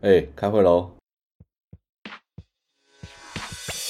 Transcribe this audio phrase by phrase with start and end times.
[0.00, 0.92] 哎、欸，开会喽！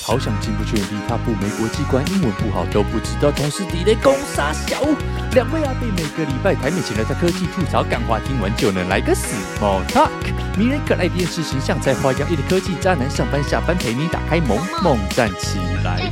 [0.02, 4.80] 好想进不去，理发部没国际观，英文不好都不知道，同事地雷攻杀小。
[5.34, 10.08] 两位阿贝每个礼拜台美前来在科技吐槽干话，听完就能来个 small talk。
[10.56, 16.10] 迷人可爱电视形象，在花样一的科技渣男，上班下班陪你打开萌萌站起来。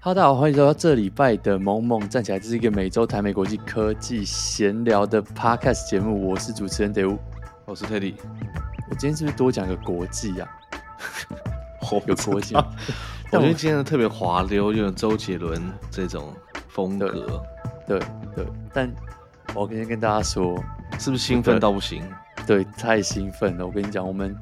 [0.00, 7.18] 哈喽，大家好，欢迎收到这礼拜的萌萌站起来，这是一个每周台美国际科技闲聊的 podcast 节目，我是主持人德乌，
[7.66, 8.14] 我是 Teddy。
[8.90, 10.50] 我今天是不是多讲个国际呀、
[11.80, 11.90] 啊？
[12.06, 16.34] 有国际，我觉得今天的特别滑溜，就有周杰伦这种
[16.68, 17.40] 风格。
[17.86, 18.92] 对对，对，但
[19.54, 20.56] 我今天跟大家说，
[20.98, 22.02] 是不是兴奋到不行？
[22.46, 23.64] 对，太兴奋了！
[23.66, 24.36] 我跟你讲，我们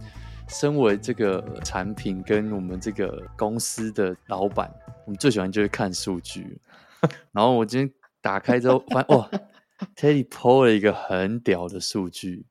[0.49, 4.71] 身为这个产品跟我们这个公司的老板，
[5.05, 6.59] 我们最喜欢就是看数据。
[7.33, 7.91] 然后我今天
[8.23, 9.31] 打开之后，发现哇
[9.95, 12.47] ，Teddy PO 了一个很屌的数据。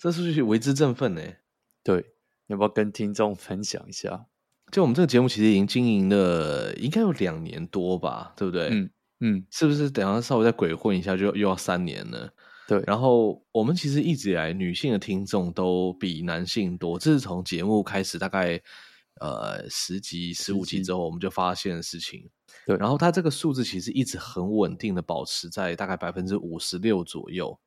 [0.00, 1.20] 这数据为之振奋呢，
[1.84, 2.02] 对，
[2.46, 4.24] 要不要跟听众分享一下？
[4.72, 8.68] 就我们这个节目其实已经经营了应该有两年多吧，对不对？
[8.70, 9.90] 嗯嗯，是不是？
[9.90, 12.32] 等下稍微再鬼混一下，就又要三年了。
[12.66, 18.58] 对，然后我们其实一直以来女性的听众都比男性多，这是从节目开始大概
[19.20, 22.26] 呃十集、十五集之后，我们就发现的事情。
[22.64, 27.58] 对，然后它这个数字其实一直很稳定的保持在大概百分之五十六左右。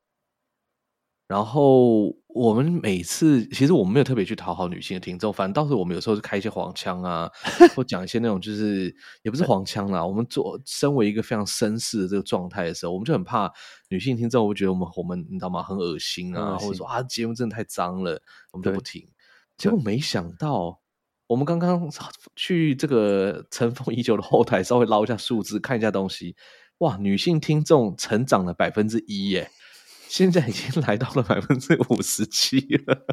[1.26, 7.30] 然后我们每次其实我们没有特别去讨好女性的听众，反正倒是我们有时候是开一些黄腔啊，
[7.74, 10.04] 或讲一些那种就是也不是黄腔啦。
[10.04, 13.50] 我们做身为一个非常绅士的这个状态的时候，我们就很怕
[13.88, 15.62] 女性听众会觉得我们我们你知道吗？
[15.62, 18.20] 很恶心啊，或者说啊节目真的太脏了，
[18.52, 19.08] 我们就不听。
[19.56, 20.78] 结果没想到，
[21.26, 21.88] 我们刚刚
[22.36, 26.36] 去这个尘封已久的后台稍微捞一下数字，看一下东西，
[26.78, 29.50] 哇，女性听众成长了百分之一耶！
[30.14, 33.04] 现在已经来到了百分之五十七了，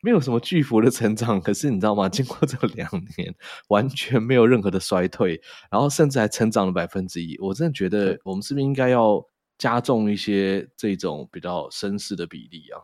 [0.00, 1.38] 没有什么巨幅的成长。
[1.38, 2.08] 可是你知道吗？
[2.08, 3.34] 经过这两年，
[3.68, 5.38] 完全没有任何的衰退，
[5.70, 7.36] 然后甚至还成长了百分之一。
[7.38, 9.22] 我真的觉得，我们是不是应该要
[9.58, 12.80] 加重一些这种比较绅士的比例啊？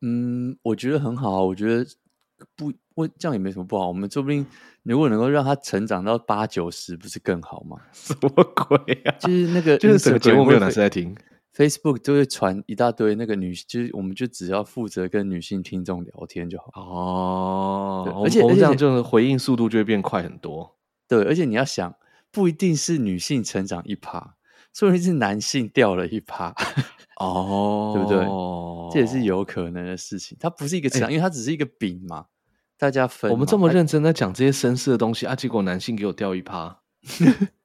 [0.00, 1.44] 嗯，我觉得很好。
[1.44, 1.86] 我觉得
[2.56, 3.86] 不，我这样也没什么不好。
[3.86, 4.46] 我们说不定
[4.82, 7.76] 如果能够让它成长到八九十，不是更好吗？
[7.92, 9.12] 什么鬼啊？
[9.20, 11.14] 就是那个，就是整个节目没有男生在听。
[11.58, 18.22] Facebook 就会传一大堆那个女，就是我们就只要负责跟女性听众聊天就好哦。
[18.24, 20.76] 而且这样就是回应速度就会变快很多。
[21.08, 21.96] 对，而且你要想，
[22.30, 24.36] 不一定是女性成长一趴，
[24.72, 26.54] 说不定是男性掉了一趴。
[27.16, 28.24] 哦，对不对？
[28.92, 30.38] 这也是有可能的事情。
[30.38, 32.26] 它不是一个成，因为它只是一个饼嘛，
[32.78, 33.32] 大家分。
[33.32, 36.82] 我们这么认真在讲这些绅士的东西啊，结果男性给我掉一趴。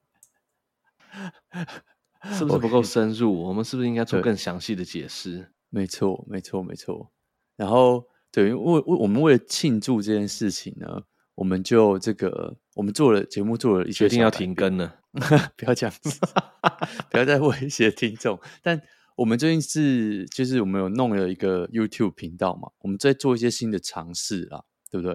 [2.32, 5.52] 是不是不够深入.我们是不是应该做更详细的解释？
[5.70, 7.12] 没错，没错，没错。
[7.56, 11.02] 然后，对，为为我们为了庆祝这件事情呢，
[11.34, 15.00] 我们就这个，我们做了节目，做了一些决定要停更了。
[15.56, 16.18] 不要这样子，
[17.10, 18.40] 不要再威胁听众。
[18.62, 18.80] 但
[19.16, 25.14] 我们最近是，就是我们有弄了一个 YouTube 频道嘛，我们在做一些新的尝试啦，对不对？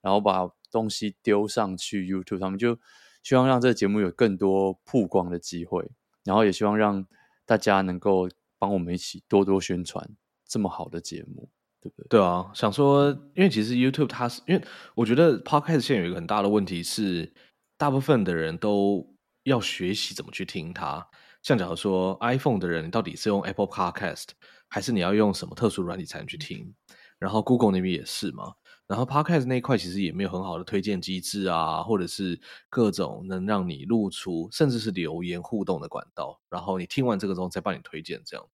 [0.00, 2.78] 然后把东西丢上去 YouTube 上面，就
[3.22, 5.90] 希望让这个节目有更多曝光的机会。
[6.30, 7.04] 然后也希望让
[7.44, 10.08] 大家能够帮我们一起多多宣传
[10.46, 12.06] 这么好的节目，对不对？
[12.08, 14.64] 对啊，想说，因为其实 YouTube 它是，因为
[14.94, 17.34] 我觉得 Podcast 现在有一个很大的问题是，
[17.76, 19.04] 大部分的人都
[19.42, 21.04] 要学习怎么去听它。
[21.42, 24.26] 像假如说 iPhone 的人，到底是用 Apple Podcast，
[24.68, 26.72] 还是你要用什么特殊软体才能去听？
[27.18, 28.54] 然后 Google 那边也是嘛。
[28.90, 36.40] 然后 Podcast 那一块其实也没有很好的推荐机制啊，或者是各种能让你露出，甚至是留言互动的管道。
[36.48, 38.44] 然后你听完这个之后再帮你推荐这样。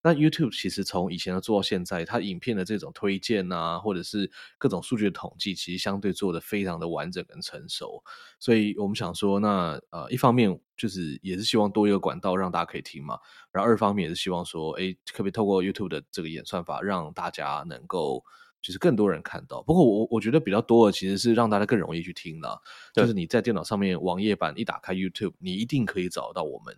[0.00, 8.00] 那 YouTube 其实从以前做到现在，它影片的这种推荐啊，或者是各种数据的统计，其实相对做得非常的完整跟成熟。
[8.38, 13.18] 所以我们想说，那呃一方面就是也是希望多一个管道让大家可以听嘛，
[13.50, 18.24] 然后二方面也是希望说，哎，可不可以透过 YouTube 的这个演算法，让大家能够。
[18.62, 22.58] 就是更多人看到，不过我我觉得比较多的其实是让大家更容易去听啦。
[22.92, 26.76] 就是你在电脑上面网页版一打开 YouTube，你一定可以找到我们。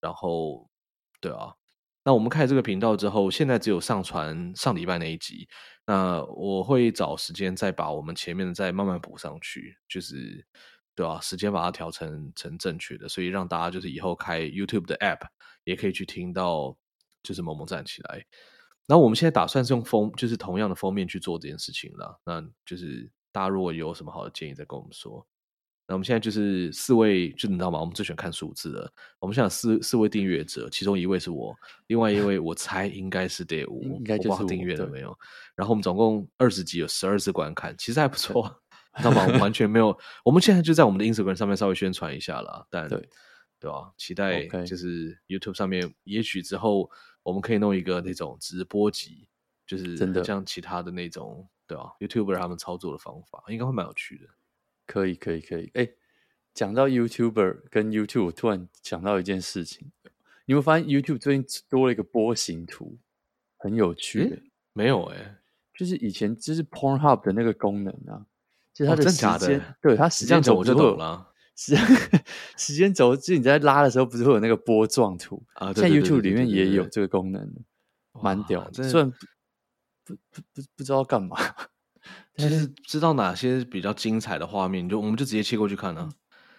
[0.00, 0.68] 然后，
[1.20, 1.54] 对啊，
[2.04, 5.48] 那我们开了这个频道之后，现在只有上传上礼拜那一集。
[5.86, 10.46] 那我会找时间再把我们前面的再慢慢补上去，就是
[10.94, 15.26] 对啊，时间把它调成成正确的，所以让大家就是以后开 YouTube 的 App
[15.64, 16.76] 也可以去听到，
[17.22, 18.24] 就是萌萌站起来。
[18.86, 22.20] 然后我们现在打算是用封，就是同样的封面去做这件事情了。
[22.24, 25.26] 那就是大家如果有什么好的建议，再跟我们说。
[25.86, 27.78] 那我们现在就是四位，就你知道吗？
[27.78, 28.90] 我们最喜欢看数字了。
[29.18, 31.54] 我们现在有四四位订阅者，其中一位是我，
[31.88, 35.14] 另外一位我猜应该是 Day 五， 应该就是订阅了没有？
[35.54, 38.62] 然后我们总共二十集，有十二次观看，其实还不错，
[38.96, 39.24] 知道吗？
[39.26, 39.94] 我们完全没有。
[40.24, 43.06] 我们现在就在我们的 Instagram 上面稍微宣传一下了，但对
[43.64, 43.90] 对吧？
[43.96, 46.90] 期待就是 YouTube 上面，也许之后
[47.22, 49.26] 我们可以弄一个那种直播集，
[49.66, 54.26] 就是真的像其他的那种，对吧？YouTuber 他们操作的方法，应该会蛮有趣的。
[54.86, 55.70] 可以，可以，可以。
[55.72, 55.88] 哎，
[56.52, 59.90] 讲到 YouTuber 跟 YouTube，我突然想到一件事情，
[60.44, 62.98] 你有没有发现 YouTube 最近多了一个波形图，
[63.56, 64.42] 很有趣。
[64.74, 65.38] 没有哎，
[65.74, 68.26] 就是以前就是 Pornhub 的那个功能啊，
[68.74, 69.76] 就是它的时间，哦、真的假的？
[69.80, 71.32] 对，它时间轴我就懂了。
[71.56, 71.76] 时
[72.56, 75.72] 时间轴，就是你在拉的时候，不是会有那个波状图啊？
[75.72, 77.48] 在 YouTube 里面也有这个功能，
[78.22, 78.70] 蛮屌。
[78.72, 79.10] 虽然
[80.04, 81.36] 不不不不知道干嘛。
[82.36, 86.12] 其实知道哪些比较精彩的画面，就我们就直接切过去看了、啊。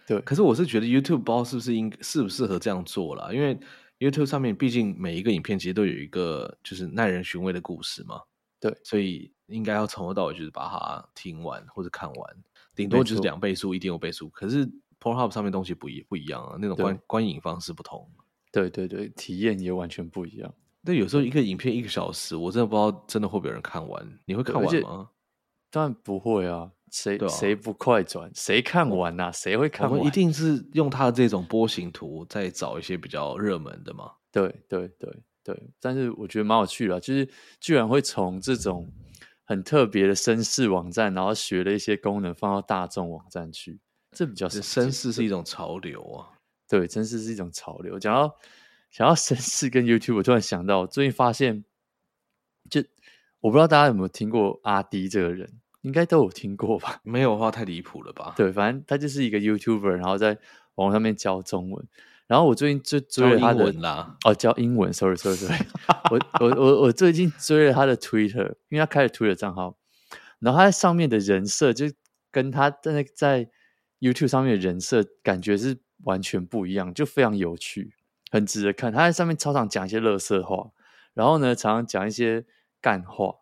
[0.07, 3.59] 对，可是我是觉得 YouTube 不知道是不是应适不适合这样做了，因为
[3.99, 8.21] YouTube 上面毕竟每一个影片其实都有一个就是耐人寻味的故事嘛。
[8.59, 12.35] 对，所以应该要从头到尾就是把它听完或者看完，
[12.73, 14.29] 顶多就是两倍速、一点五倍速。
[14.29, 14.67] 可是
[15.05, 18.09] Pornhub 上面东西不一不一样啊，那种观观影方式不同。
[18.51, 20.51] 对对对，体验也完全不一样。
[20.83, 24.19] 但，有时候一个影片一个小时，我真的不知道真的会不会有人看完。
[24.25, 25.09] 你会看完吗？
[25.69, 29.31] 当然不会啊，谁谁不快转，谁看完啊？
[29.31, 29.91] 谁会看完？
[29.91, 34.11] 我们一定是用他的这种波形图，再找一些比较热门的嘛。
[34.31, 37.29] 对对对对，但是我觉得蛮有趣的，就是
[37.59, 38.87] 居然会从这种
[39.43, 43.79] 很特别的绅士网站，然后学了一些功能放到大众网站去，
[44.15, 46.31] 这比较绅士是一种潮流啊。
[46.69, 47.99] 对，绅士是一种潮流。
[47.99, 48.35] 讲到
[48.89, 51.65] 想要绅士跟 YouTube，我突然想到，最近发现，
[52.69, 52.81] 就
[53.41, 55.59] 我不知道大家有没有听过阿迪这个人。
[55.81, 56.99] 应该都有听过吧？
[57.03, 58.33] 没有的话太离谱了吧？
[58.35, 60.35] 对，反正他就是一个 YouTuber，然后在
[60.73, 61.87] 网上面教中文。
[62.25, 65.63] 然后我最近追追了他的啦，哦，教英文，sorry，sorry，sorry。
[66.09, 69.77] 我我我我最近追了他的 Twitter，因为他开了 Twitter 账号，
[70.39, 71.85] 然后他在上面的人设就
[72.31, 73.47] 跟他在在
[74.05, 77.93] YouTube 上面的人设感觉是完全不一样，就非常有趣，
[78.29, 78.91] 很值得看。
[78.91, 80.71] 他在上面超常讲一些乐色话，
[81.13, 82.45] 然后呢，常常讲一些
[82.79, 83.35] 干话，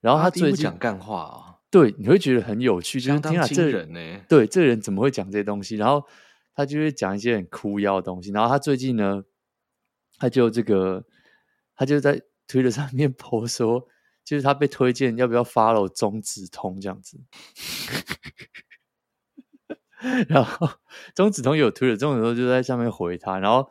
[0.00, 1.52] 然后他最近讲干话啊。
[1.68, 5.76] 对，你会觉得很有趣，就是听啊，这人呢，对，这个人怎么会讲这些东西？
[5.76, 6.02] 然后
[6.54, 8.30] 他就会讲一些很枯腰的东西。
[8.30, 9.24] 然后他最近呢，
[10.16, 11.04] 他就这个，
[11.74, 13.86] 他就在推特上面 po 说，
[14.24, 17.20] 就是他被推荐要不要 follow 中指通这样子。
[20.28, 20.68] 然后
[21.14, 23.38] 中指通有推特，中指通就在上面回他。
[23.38, 23.68] 然后，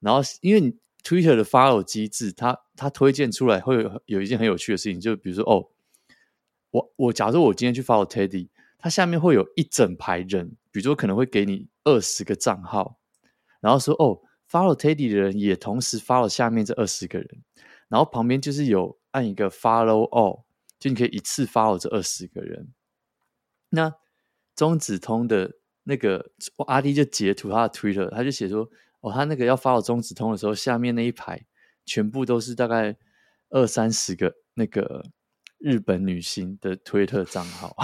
[0.00, 0.72] 然后因为你
[1.02, 5.70] Twitter 的 follow 机制，他他推荐出来会有有一件很有趣的事情，就比如说哦。
[6.74, 8.48] 我我假如我今天去 follow Teddy，
[8.78, 12.98] 他下面会有一整排人，比如说可能会给你二十个账号，
[13.60, 14.20] 然后说哦
[14.50, 17.44] ，follow Teddy 的人也同时 follow 下面这二十个人，
[17.86, 20.42] 然后旁边就是有按一个 follow all，
[20.80, 22.72] 就你可以一次 follow 这二十个人。
[23.68, 23.94] 那
[24.56, 25.52] 中子通的
[25.84, 26.24] 那个
[26.66, 28.68] 阿弟就截图他的 Twitter，他就写说
[29.00, 31.40] 哦，他那个要 follow 中指通的时候，下面那一排
[31.86, 32.96] 全部都是大概
[33.50, 35.04] 二三十个那个。
[35.60, 37.74] 日本女星的推特账号，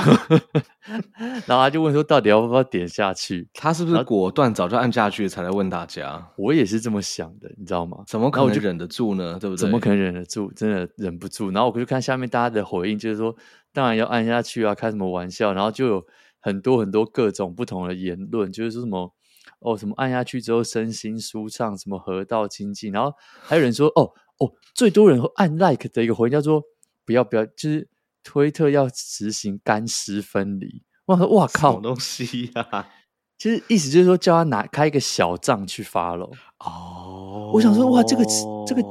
[1.46, 6.30] 然后他就问说：“到底要不要点下去？”他是不是果断早就按下去才来问大家？
[6.36, 8.04] 我也是这么想的，你知道吗？
[8.06, 9.38] 怎么可能忍得住呢？
[9.40, 9.60] 对不对？
[9.60, 10.52] 怎么可能忍得住？
[10.52, 11.50] 真的忍不住。
[11.52, 13.34] 然后我就看下面大家的回应，就是说
[13.72, 16.06] ：“当然要按下去啊，开什么玩笑？”然后就有
[16.40, 19.14] 很多很多各种不同的言论，就是说什么
[19.60, 22.92] 哦，什么按下去之后身心舒畅，什么河道清净。
[22.92, 26.62] 然后还有人说：“哦哦，最多人按 like 的一个回应叫做。”
[27.06, 27.88] 不要不要，就是
[28.22, 30.84] 推特要实行干湿分离。
[31.06, 32.88] 我说哇靠，什么东西呀、啊？
[33.36, 36.32] 其实意思就是说叫他拿开一个小账去 follow。
[36.58, 38.82] 哦，我想说哇，这个词这个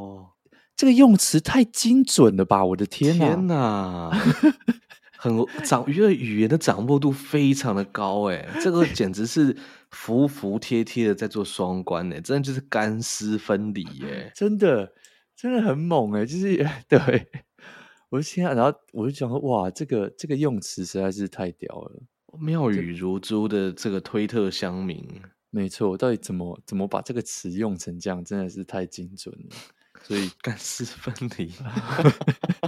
[0.76, 2.66] 这个用词太精准了吧！
[2.66, 4.12] 我的天哪，天哪，
[5.22, 9.54] 很掌，因为语言的掌握度非常的高哎，这个 简直是
[9.92, 14.94] 服服帖帖的在做双关哎，真的就是干湿分离耶，真的
[15.36, 17.28] 真的很猛哎，就是 对。
[18.12, 22.02] 我就听，然后我就想说，哇，这个这个用词实在是太屌了，
[22.40, 25.08] 妙语如珠的这个推特乡民，
[25.52, 29.56] 没错，我到底怎么怎么把这个词用成这样，真的是太精准了。
[30.04, 31.52] 所以 干湿分离，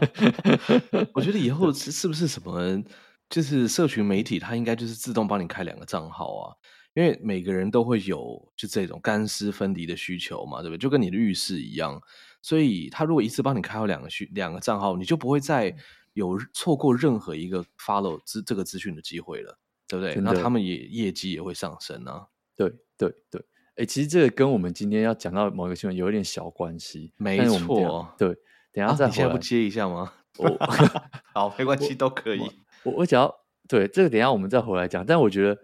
[1.13, 2.83] 我觉得以后是是不是什么，
[3.29, 6.55] 就是社群媒体，它应该就是自动帮你开两个账号啊，
[6.93, 10.79] 因为每个人都会有就这种干湿分离的需求嘛，对不对？
[10.79, 12.01] 就跟你的浴室一样。
[12.41, 15.75] 所以他如果一次帮你开好两个需两个账号，你就不会再
[16.13, 19.57] 有错过任何一个 follow 资这个资讯的机会了。
[19.87, 20.15] 对不对？
[20.21, 22.25] 那他们也业绩也会上升啊。
[22.55, 23.43] 对对对，
[23.85, 27.13] 其实这个跟我们今天要讲到某一个新闻有一点小关系。
[27.17, 28.27] 没错，对，
[28.71, 30.13] 等一下再、啊、你现在不接一下吗？
[30.37, 30.57] 我
[31.33, 32.41] 好，没关系，都可以。
[32.83, 33.33] 我我想要
[33.67, 35.05] 对这个，等一下我们再回来讲。
[35.05, 35.57] 但我觉得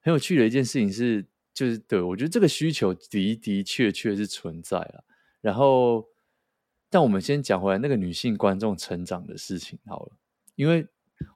[0.00, 5.04] 很有趣的一件事情是，就是对我觉得这个需求的的确确是存在了。
[5.40, 6.04] 然后，
[6.90, 10.12] 但我们先讲回来那个女性观众成长的事情好了，
[10.56, 10.86] 因为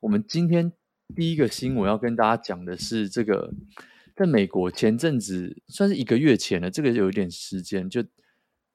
[0.01, 0.73] 我们今天
[1.17, 3.53] 第一个新闻要跟大家讲的是这个。
[4.25, 8.05] 在美国前阵子算是一个月前了，这个有一点时间，就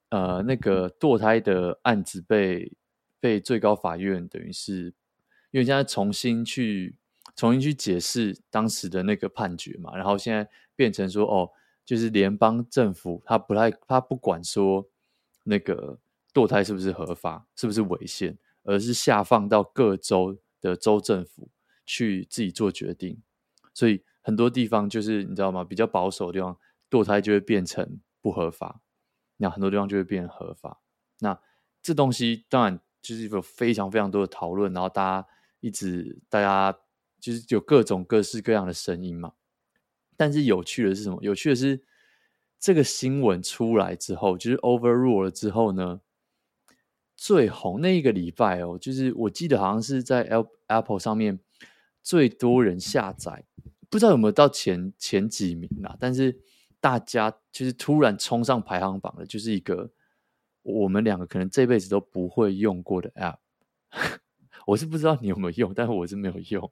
[0.10, 2.74] 呃那个堕胎的案子被
[3.22, 4.94] 被最高法院等于是
[5.52, 6.98] 因为现在重新去
[7.38, 11.50] 重新去解释当时的那个判决嘛，然后现在变成说哦，
[11.86, 14.86] 就是联邦政府他不太他不管说
[15.44, 15.98] 那个
[16.34, 21.48] 堕胎是不是合法，是不是违宪，而是下放到各州的州政府
[21.86, 23.18] 去自己做决定，
[23.74, 24.04] 所以。
[24.28, 25.64] 很多地方就是你知道吗？
[25.64, 26.58] 比较保守的地方，
[26.90, 28.82] 堕胎就会变成不合法，
[29.38, 30.82] 那很多地方就会变合法。
[31.20, 31.40] 那
[31.82, 35.28] 这东西当然就是有非常非常多的讨论，然后大家
[35.62, 36.78] 一直大家
[37.22, 39.32] 就是有各种各式各样的声音嘛。
[40.18, 41.18] 但是有趣的是什么？
[41.22, 41.82] 有趣的是
[42.60, 46.02] 这个新闻出来之后，就是 overrule 了之后呢，
[47.16, 50.30] 最红那一个礼拜哦，就是我记得好像是在
[50.68, 51.40] Apple 上面
[52.04, 53.46] 最多人下载。
[53.90, 56.38] 不知道有没有到前前几名啦，但是
[56.80, 59.90] 大家就是突然冲上排行榜的，就是一个
[60.62, 63.38] 我们两个可能这辈子都不会用过的 App。
[64.68, 66.70] 我是不知道你有没有用，但是我是没有用。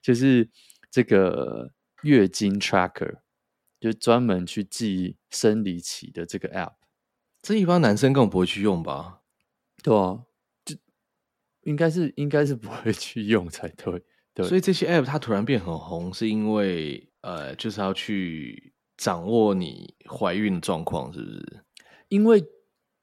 [0.00, 0.48] 就是
[0.90, 1.70] 这个
[2.02, 3.18] 月经 Tracker，
[3.78, 6.74] 就专门去记生理期的这个 App。
[7.42, 9.20] 这一般男生根本不会去用吧？
[9.82, 10.24] 对啊，
[10.64, 10.76] 就
[11.62, 14.02] 应该是应该是不会去用才对。
[14.40, 21.64] 对，所以这些 app 它突然变很红，是因为呃，就是要去掌握你怀孕的状况，是不是？
[22.08, 22.40] 因为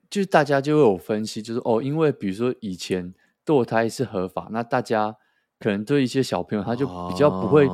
[0.09, 3.13] 就是大家就会有分析，就是哦，因为比如说以前
[3.45, 5.15] 堕胎是合法，那大家
[5.59, 7.67] 可能对一些小朋友他就比较不会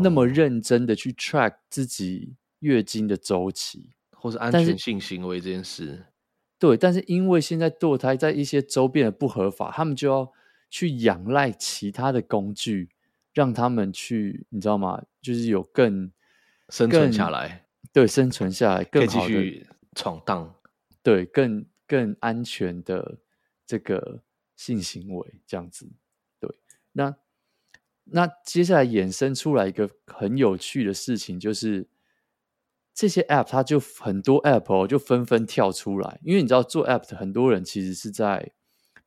[0.00, 6.06] 那么认真的去 track 自己月经的周期，或是安全性行为这件事。
[6.58, 10.32] 对，但是因为现在堕胎在一些州变得不合法，他们就要
[10.68, 12.90] 去仰赖其他的工具。
[13.38, 15.00] 让他们去，你知道吗？
[15.22, 16.10] 就是有更
[16.70, 20.56] 生存下来，对，生存下来更好的闯荡，
[21.04, 23.18] 对，更更安全的
[23.64, 24.24] 这个
[24.56, 25.88] 性行为这样子。
[26.40, 26.52] 对，
[26.90, 27.14] 那
[28.06, 31.86] 那接下来衍生出来一个很有趣的事情，就是
[32.92, 38.50] 这些 App 它就很多 App 哦，就纷纷跳出来，因为你知道做 App 的很多人其实是在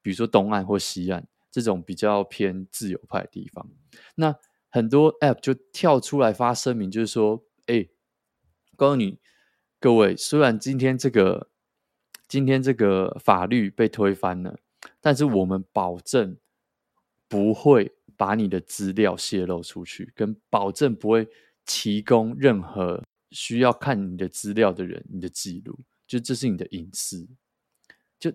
[0.02, 1.28] 比如说东岸或西岸。
[1.52, 3.70] 这种比较偏自由派的地方，
[4.16, 4.34] 那
[4.70, 7.90] 很多 App 就跳出来发声明，就是说：“哎，
[8.78, 9.20] 告诉你
[9.78, 11.50] 各位，虽然今天这个
[12.30, 14.58] 今天这个法律被推翻了，
[15.02, 16.38] 但是我们保证
[17.28, 21.28] 不会把你的资料泄露出去，跟保证不会
[21.66, 25.78] 提供任何需要看你的资料的人你的记录，
[26.08, 27.28] 就这是你的隐私。”
[28.18, 28.32] 就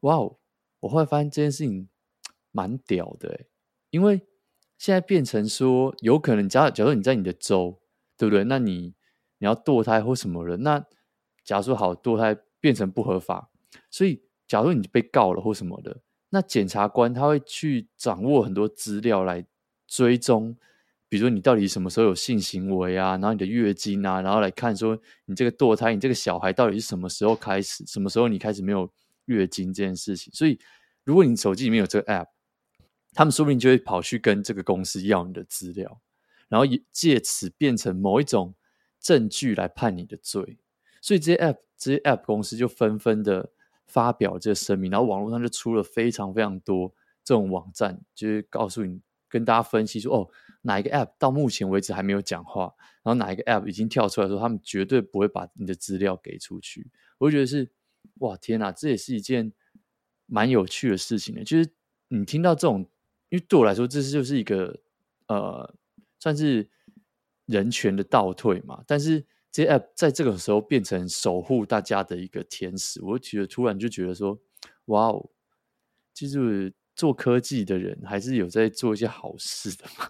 [0.00, 0.38] 哇哦！
[0.80, 1.90] 我后来发现这件事情。
[2.50, 3.46] 蛮屌的，
[3.90, 4.20] 因为
[4.78, 7.80] 现在变成说，有可能假假如你在你的州，
[8.16, 8.44] 对不对？
[8.44, 8.94] 那你
[9.38, 10.84] 你要堕胎或什么的，那
[11.44, 13.50] 假如说好堕胎变成不合法，
[13.90, 16.00] 所以假如你被告了或什么的，
[16.30, 19.44] 那检察官他会去掌握很多资料来
[19.86, 20.56] 追踪，
[21.08, 28.88] 比如说你到底什么时候有性行为啊，然后你的月经啊，然后来看说你这个堕胎，你这个小孩到底是什么时候开始，什么时候你开始没有
[29.24, 30.32] 月经这件事情。
[30.32, 30.58] 所以
[31.04, 32.26] 如果你手机里面有这个 app。
[33.14, 36.00] 他们说不定就会跑去跟这个公司要你的资料，
[36.48, 38.54] 然后借此变成某一种
[39.00, 40.58] 证据来判你的罪。
[41.00, 43.50] 所以这些 App 这些 App 公司就纷纷的
[43.86, 50.28] 发表这个声明，然后网络上就出了非常非常多这种网站，就是告诉你跟大家分析说，哦，
[50.62, 56.90] 哪一个 App 到目前为止还没有讲话，然后哪一个 App 已经跳出来说他们绝对不会把你的资料给出去。
[57.18, 57.70] 我就觉得是，
[58.18, 59.52] 哇，天哪，这也是一件
[60.26, 61.70] 蛮有趣的事情的，就是
[62.08, 62.88] 你听到这种。
[63.30, 64.74] 因为对我来说，这是就是一个
[65.26, 65.74] 呃，
[66.18, 66.68] 算是
[67.46, 68.82] 人权的倒退嘛。
[68.86, 74.38] 但是这些 App 在这个时候变成守护大家的一个天使，我觉得突然就觉得说，
[74.86, 75.28] 哇哦，
[76.14, 80.08] 其实做科技的人还是有在做一些好事的嘛，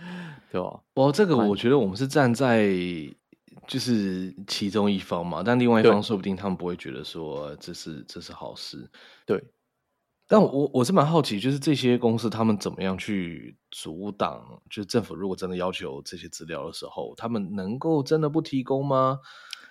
[0.50, 0.80] 对吧？
[0.94, 2.68] 哦，这个我觉得我们是站在
[3.66, 8.88] 就是其中一方嘛，但另外一方说不定他们不会觉得说这是这是好事，
[9.26, 9.42] 对。
[10.30, 14.60] 但我我是蛮好奇，就是这些公司他们怎么样去阻挡？
[14.68, 19.18] 就是政府如果真的要求这些资料的时候，他们能够真的不提供吗？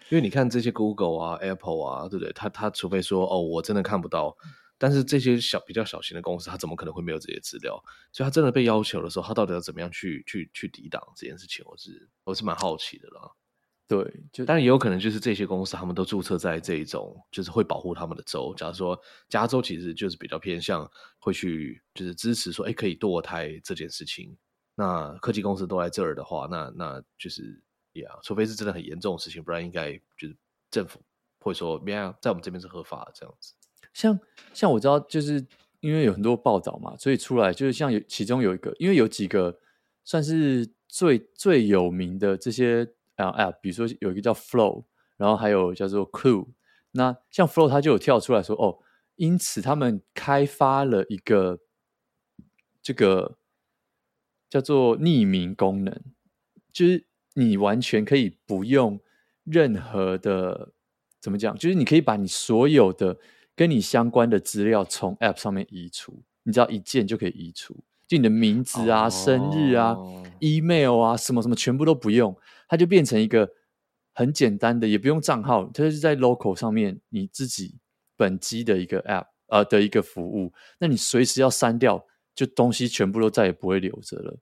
[0.10, 2.34] 因为你看这些 Google 啊、Apple 啊，对不对？
[2.34, 4.36] 他他除非说哦，我真的看不到。
[4.80, 7.84] 但是这些小比较小型的公司，他怎么可能会没有这些资料？
[8.12, 11.64] 所以他真的被要求的时候，他到底要怎么样去去去抵挡这件事情？
[11.68, 13.32] 我是我是蛮好奇的啦。
[13.88, 18.54] 对，就但也有可能就是这些公司他们都注册在这一种就是会保护他们的州。
[18.58, 24.38] 假如说加州其实就是比较偏向会去就是支持说，哎，可以堕胎这件事情。
[24.76, 27.64] 那科技公司都在这儿的话，那那就是
[27.94, 30.36] 呀，yeah, 除非是真的很严重的事情，不然应该就是
[30.70, 31.02] 政府
[31.40, 33.54] 会说，没有在我们这边是合法的这样子。
[33.94, 34.20] 像
[34.54, 35.44] 像我知道，就是
[35.80, 39.58] 因为有很多报道嘛，所以出来就是像有其中有一个，因为有几个
[40.04, 44.86] 算是最最有名的这些啊 App，比如说有一个叫 Flow，
[45.18, 46.48] 然后还有叫做 Clue。
[46.92, 48.80] 那像 Flow，它就有跳出来说，哦，
[49.16, 51.60] 因此他们开发了一个
[52.82, 53.38] 这个
[54.50, 56.02] 叫做匿名功能，
[56.72, 59.00] 就是你完全可以不用
[59.44, 60.72] 任何的
[61.20, 63.18] 怎么讲，就是你可以把你所有的。
[63.58, 67.76] 跟你相关的资料从 App 上面移除，你只要一键就可以移除，
[68.08, 69.12] 就你的名字啊、oh.
[69.12, 69.98] 生日啊、
[70.40, 73.50] email 啊，什么什么全部都不用，它就变成一个
[74.14, 77.78] 很简单的，也不用账号，它就是在 local 上面你自己
[78.16, 82.06] 本机的一个 App 呃的一个服务，那你随时要删掉，
[82.36, 84.40] 就东西全部都再也不会留着了，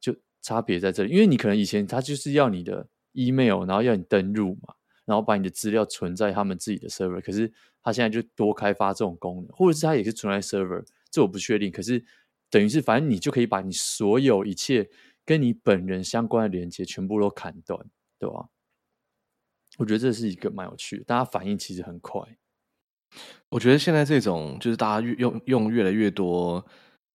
[0.00, 4.74] 就差别在这里，因为你可能以前它就是要你的 email，然后要你登入嘛。
[5.06, 7.52] 然后把你的资料存在他们自己的 server，可是
[7.82, 11.70] 它现在就多开发这种功能，或者是它也是存在 server，这我不确定。
[11.70, 12.02] 可是
[12.48, 14.88] 等于是，反正你就可以把你所有一切
[15.24, 17.78] 跟你本人相关的连接全部都砍断，
[18.18, 18.48] 对吧？
[19.78, 22.20] 我觉得这是一个蛮有趣的，大家反应其实很快。
[23.48, 26.64] 我觉得现在这种就是大家越用用越来越多。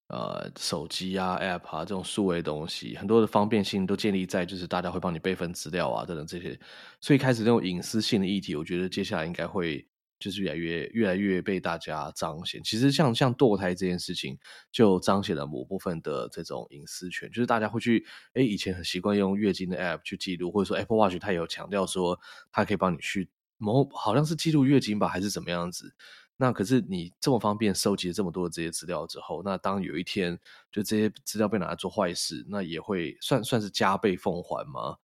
[0.10, 6.58] 呃，手机啊，App 啊，这种数位东西，很多的方便性都建立在就是大家会帮你备份资料啊，等等这些。
[7.02, 9.86] 所以开始这种隐私性的议题，我觉得接下来应该会
[10.20, 12.62] 就是越来越越来越被大家彰显。
[12.64, 14.38] 其实像像堕胎这件事情，
[14.72, 22.20] 就彰显了某部分的这种隐私权，就是大家会去，哎，以前很习惯用月经的 App 去记录，或者说 Apple Watch 它有强调说
[22.52, 25.94] 它可以帮你去某好像是记录月经吧，还是怎么样子。
[26.40, 30.40] 那可是你这么方便收集了这么多的这些资料之后，那当有一天
[30.72, 34.98] 就这些资料被拿来做坏事，那也会算算是加倍奉还吗？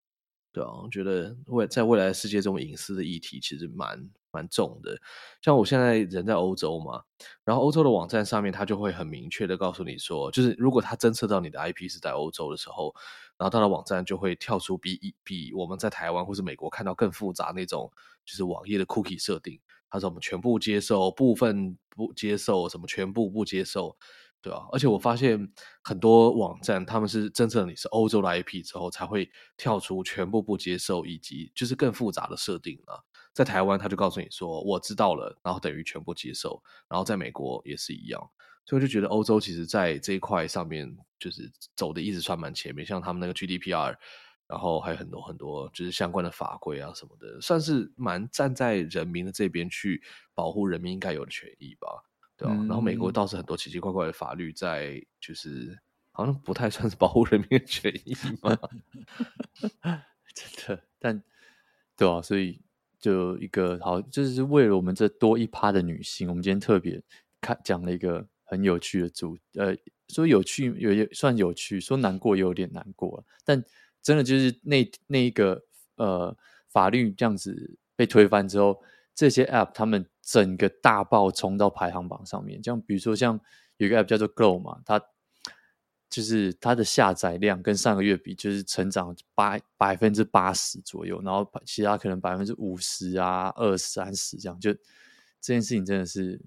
[0.52, 4.98] 对啊，我觉得未在未来世界中，隐私的议题其实蛮蛮重的。
[5.40, 7.02] 像我现在人在欧洲嘛，
[7.44, 12.94] 然后欧洲的网站上面，它就会很明确的告诉你说，就是如果它侦测到你的 IP 是在欧洲的时候，
[13.38, 17.90] 然后它的网站就会跳出比比我们在台湾或是美国看到更复杂那种，
[18.26, 19.58] 就是网页的 cookie 设定。
[19.88, 23.94] 他说：“我们全部接受，部分不接受，什么全部不接受，
[24.42, 24.66] 对吧？
[24.72, 25.50] 而且我发现
[25.82, 32.98] 很多网站，他们是真正你是欧洲的 IP 之后，才会跳出全部不接受，以及就是更复杂的设定啊。
[33.32, 36.62] 在台湾，他就告诉你说我知道了，然后等于全部接受。
[36.88, 38.20] 然后在美国也是一样，
[38.66, 43.96] 所以我就觉得欧洲其实在这一块上面，就是走的一直算蛮前面，像他们那个 GDPR。”
[44.48, 50.02] 然后还有很多很多，就是相关的法规啊什么的，算是蛮站在人民的这边去
[50.34, 51.88] 保护人民应该有的权益吧，
[52.42, 52.54] 对吧？
[52.54, 55.78] 嗯、然后美国倒是很多奇奇怪怪的法律在，就是
[56.10, 58.58] 好像不太算是保护人民的权益嘛，
[60.34, 60.82] 真的。
[60.98, 61.22] 但
[61.96, 62.60] 对啊，所以
[62.98, 67.00] 就一个好，就是为了我们这多一趴的女性，我们今天特别
[67.40, 69.76] 看讲了一个很有趣的主，呃，
[70.08, 73.64] 说有趣有也算有趣，说难过也有点难过，但。
[74.04, 75.62] 真的就是那那一个
[75.94, 76.36] 呃
[76.72, 78.82] 法律这样子被推翻之后，
[79.14, 82.62] 这些 App 他们整个大爆冲到排行榜上面。
[82.62, 83.38] 像比如说像
[83.76, 84.98] 有一个 App 叫做 Glow 嘛，它
[86.08, 94.58] 就是它的下载量跟上个月比就是成长八百分之八十左右，然后其他可能百分之五十啊、二三十这样。
[94.58, 96.40] 就这件事情真的是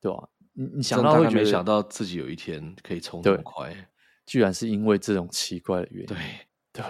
[0.00, 0.28] 对吧？
[0.54, 3.72] 你你想到会觉得没想到自己有一天可以冲这么快，
[4.26, 6.06] 居然是因为这种奇怪的原因。
[6.06, 6.16] 对。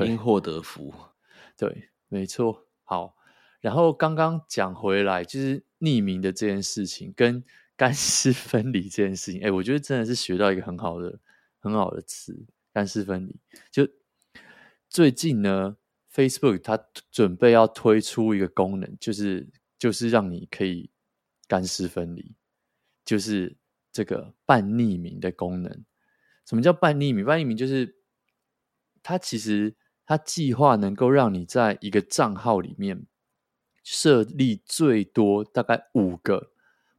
[0.07, 0.93] 因祸得福，
[1.57, 2.67] 对，没错。
[2.85, 3.17] 好，
[3.59, 7.43] 然后刚刚讲回来，就是匿名的这件事情跟
[7.77, 11.19] 干湿分离这件事情，哎，我觉得真的是学到一个很好的、
[11.59, 13.37] 很好的词——干湿分离。
[13.71, 13.89] 就
[14.89, 15.77] 最近呢
[16.13, 16.79] ，Facebook 它
[17.11, 20.91] 准备要推出一个功能，就是就是让你可以
[21.47, 22.35] 干湿分离，
[23.05, 23.57] 就是
[23.93, 25.85] 这个半匿名的功能。
[26.47, 27.25] 什么叫半匿名？
[27.25, 27.97] 半匿名就是。
[29.01, 33.07] 它其实，它计划能够让你在一个账号里面
[33.91, 36.51] 设立最多大概五个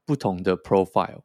[0.06, 1.22] 不同的 profile，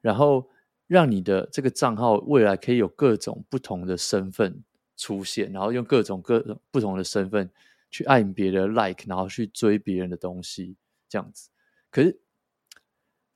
[0.00, 0.50] 然后
[0.88, 4.64] 让你的这个账号未来可以有各种不同的身份
[4.96, 7.48] 出现，然后用各种各种不同的身份
[7.92, 10.74] 去按别人 like，然后去追别人的东西，
[11.08, 11.48] 这样子。
[11.92, 12.20] 可是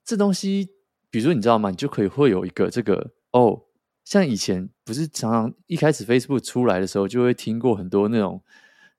[0.03, 0.69] 这东西，
[1.09, 1.69] 比如说你知道吗？
[1.69, 3.63] 你就可以会有一个这个哦，
[4.03, 8.43] 像以前不是常常一开始 Facebook 出来的时候，就会听过很多那种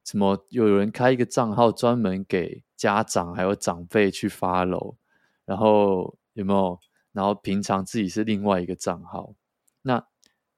[0.04, 4.96] 什么有人开一个账号专门给家长还有长辈去 follow，
[5.44, 6.78] 然后有没有？
[7.12, 9.36] 然后平常自己是另外一个账号，
[9.82, 10.04] 那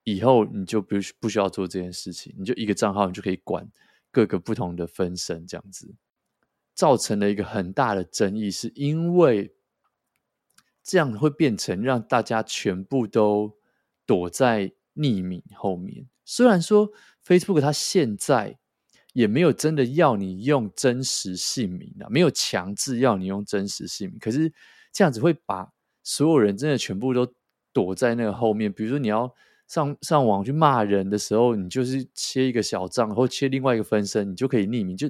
[0.05, 3.71] 以后你就不不需要做这件事情，你就一个账号，你就可以管
[4.11, 5.95] 各个不同的分身，这样子，
[6.73, 9.55] 造成了一个很大的争议，是因为
[10.83, 13.59] 这样会变成让大家全部都
[14.07, 16.09] 躲在匿名后面。
[16.25, 16.91] 虽然说
[17.23, 18.59] Facebook 它现在
[19.17, 24.53] 也没有真的要你用真实姓名啊，没有强制要你用真实姓名，可是
[24.93, 27.27] 这样子会把所有人真的全部都
[27.73, 29.33] 躲在那个后面，比如说你要
[29.69, 34.95] 上上网去骂人的时候，你就是切一个小账，或切另外一个分身，你就可以匿名。
[34.95, 35.09] 就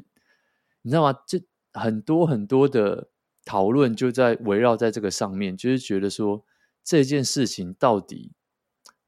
[0.83, 1.13] 你知道吗？
[1.27, 1.41] 就
[1.73, 3.09] 很多很多的
[3.45, 6.45] 讨论就在围绕在这个上面，就是觉得说
[6.85, 8.31] 这件事情到底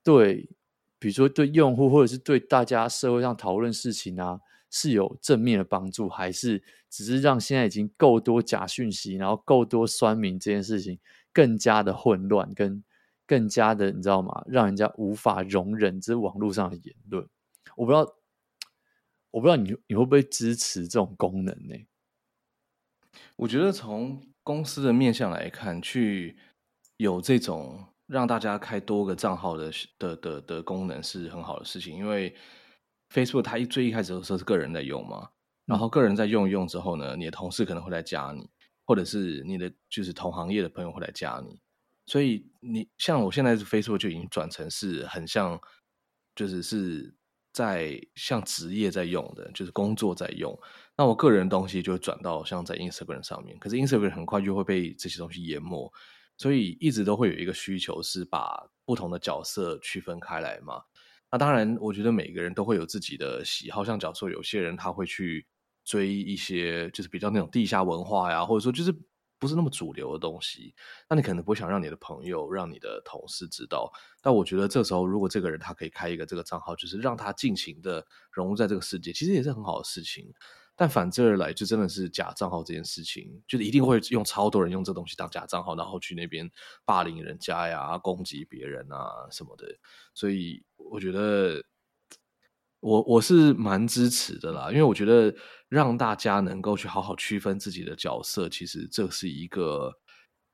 [0.02, 0.48] 对，
[0.98, 10.98] 比如说对用户或者是对大家社会上讨论事情啊，是有正面的帮助，还是只是让现在已经够多假讯息，然后够多酸民这件事情？
[11.32, 12.82] 更加的混乱，跟
[13.26, 14.42] 更加的，你知道吗？
[14.48, 17.28] 让人家无法容忍这网络上的言论。
[17.76, 18.14] 我不知道，
[19.30, 21.86] 我不知道你你会不会支持这种功能呢？
[23.36, 26.36] 我觉得从公司的面向来看，去
[26.96, 31.96] 有这种让大家开多个账号的的的的功能是很好的事情。
[31.96, 32.34] 因为
[33.12, 35.28] Facebook 它一最一开始的时候是个人在用嘛，
[35.64, 38.48] 然后个人在用用之后呢，你的同事可能会来加你。
[38.88, 41.60] 或者是你的就是同行业的朋友会来加你，
[42.06, 45.60] 所以你像我现在是 Facebook 就已经转成是很像，
[46.34, 47.14] 就是是
[47.52, 50.58] 在像职业在用的，就是工作在用。
[50.96, 55.92] 那我个人东西就转到像在 Instagram 上面，可是 Instagram 很快就会被这些东西淹没，
[56.38, 60.80] 所以一直都会有一个需求是把不同的角色区分开来嘛。
[61.30, 65.46] 那当然，我觉得每个人都会有自己的喜好，像假如说有些人他会去。
[65.84, 68.94] 追一些就是比较那种地下文化呀，或者说就是
[69.38, 70.74] 不是那么主流的东西，
[71.08, 73.90] 那你可能不想让你的朋友、让你的同事知道。
[74.20, 80.30] 但我觉得这时候，如果这个人他可以开一个这个账号，就是让他尽情的融入在这个世界，其实也是很好的事情。
[80.76, 86.48] 但反之而来，就真的是假账号这件事情，就是一定会用超多人用这东西当假账号，然后去那边
[86.84, 89.66] 霸凌人家呀、攻击别人啊什么的。
[90.12, 91.62] 所以我觉得。
[92.80, 95.34] 我我是蛮支持的啦，因为我觉得
[95.68, 99.92] 让大家能够去好好区分自己的角色，其实这是一个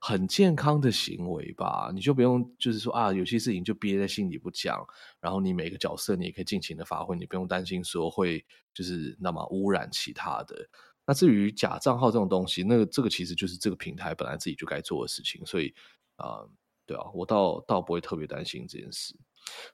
[0.00, 1.90] 很健康的行为吧。
[1.94, 4.82] 你就不用就是说啊，有些事情就憋在心里不讲，
[5.20, 8.42] 然后你每个角色你也可以尽情的发挥，你不用担心说会
[8.72, 10.66] 就是那么污染其他的。
[11.04, 15.74] 那至于假账号这种东西，那个这个其实就是这个平台本来自己就该做的事情，所以
[16.16, 16.40] 啊、
[16.86, 19.14] 对啊，我倒倒不会特别担心这件事。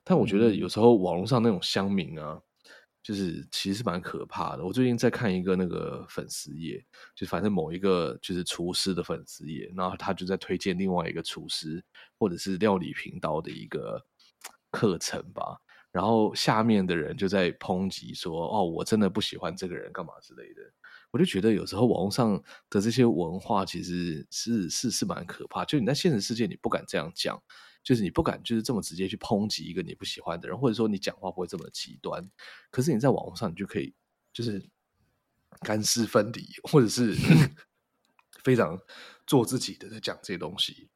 [0.03, 2.39] 但我觉得有时候网络上那种乡民啊，
[3.03, 4.65] 就是其实是蛮可怕的。
[4.65, 6.83] 我最近在看一个那个粉丝页，
[7.15, 11.83] 就反正某一个就是厨师的粉丝页，然后他就在推荐另外一个厨师
[12.17, 14.03] 或者是料理频道的一个
[14.71, 15.57] 课程吧。
[15.91, 20.61] 然后下面的人就在抨击说：“哦，我真的不喜欢这个人，干嘛之类的。”
[21.11, 25.65] 我就觉得有时候网络上的这些文化其实是是是蛮可怕。
[25.65, 27.37] 就你在现实世界你不敢这样讲。
[27.83, 32.29] 就是你不敢，就是这么直接去抨击一个你不喜欢的人，或者说你讲话不会这么极端。
[32.69, 33.93] 可是你在网络上，你就可以
[34.31, 34.63] 就是
[35.61, 37.15] 干湿分离，或者是
[38.43, 38.79] 非常
[39.25, 40.89] 做自己的在讲这些东西。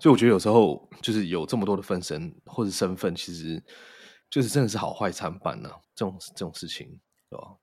[0.00, 3.62] 所以我觉得有时候就是有这么多的分身或者身份，其实
[4.30, 5.70] 就是真的是好坏参半呐。
[5.94, 7.56] 这种这种事情，对吧？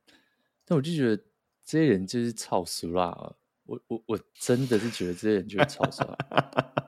[0.65, 1.23] 但我就觉得
[1.63, 3.33] 这些人就是超俗辣啊！
[3.65, 6.17] 我我我真的是觉得这些人就是超俗辣。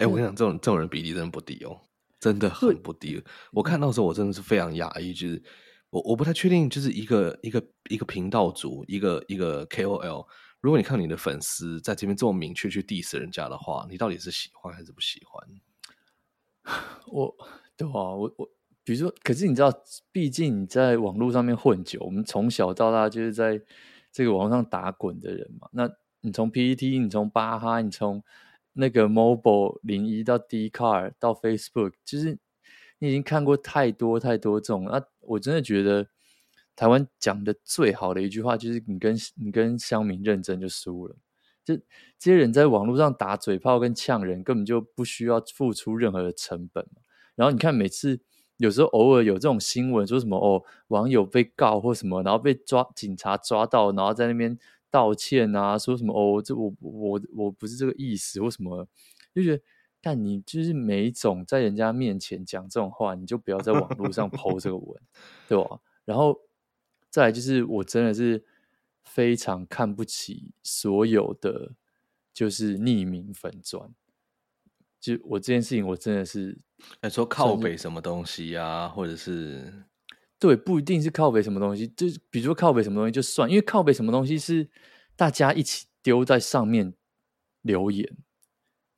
[0.00, 1.78] 哎、欸，我跟你讲，这种这种人比例真的不低哦，
[2.18, 3.22] 真的很不低。
[3.52, 5.42] 我看到的时候，我真的是非常讶异，就是
[5.90, 10.26] 我我不太确定，就是一个一个一个频道主，一个一个 KOL，
[10.62, 15.46] 如果你看你的粉丝在这边这么明确去 diss 人家的话，你到底是喜欢还是不喜欢？
[17.06, 17.36] 我
[17.76, 18.50] 对啊，我我
[18.82, 19.70] 比如说，可是你知道，
[20.10, 23.60] 毕竟你在网络上面混久，我们从小到大就是在
[24.10, 25.68] 这个网络上打滚的人嘛。
[25.72, 25.90] 那
[26.22, 28.22] 你从 PPT，你从巴哈，你从
[28.72, 32.38] 那个 mobile 零一到 Dcar 到 Facebook，就是
[32.98, 35.02] 你已经看过太多太多这种啊！
[35.20, 36.06] 我真的觉得
[36.76, 41.16] 台湾讲的最好的一句话就是你跟你跟乡民认真就输了，
[41.64, 41.76] 就
[42.18, 46.86] 这些人在网络上打嘴炮跟呛人，根本就不需要付出任何的成本。
[47.34, 48.20] 然后你看，每次
[48.58, 54.58] 有时候偶尔有这种新闻，说什么哦，网友被告或什么，然后被抓警察抓到，然后在那边
[54.90, 58.86] 道歉啊，说什么哦，这我我我不是这个意思或什么，
[59.34, 59.62] 就觉得，
[60.00, 65.02] 但你就是每一种在人家面前讲这种话，你就不要在网络上 po 这个文，
[65.48, 65.80] 对吧？
[66.04, 66.40] 然后
[67.08, 68.44] 再来就是，我真的是
[69.02, 71.72] 非常看不起所有的
[72.32, 73.94] 就是匿名粉砖。
[74.98, 76.58] 就我这件事情，我真的是，
[77.00, 79.72] 哎，说靠北什么东西啊，或者是
[80.40, 84.66] 对，不一定是靠北什么东西，就比如说靠北什么东西就算，因为靠北什么东西是
[85.14, 86.94] 大家一起丢在上面
[87.60, 88.16] 留言，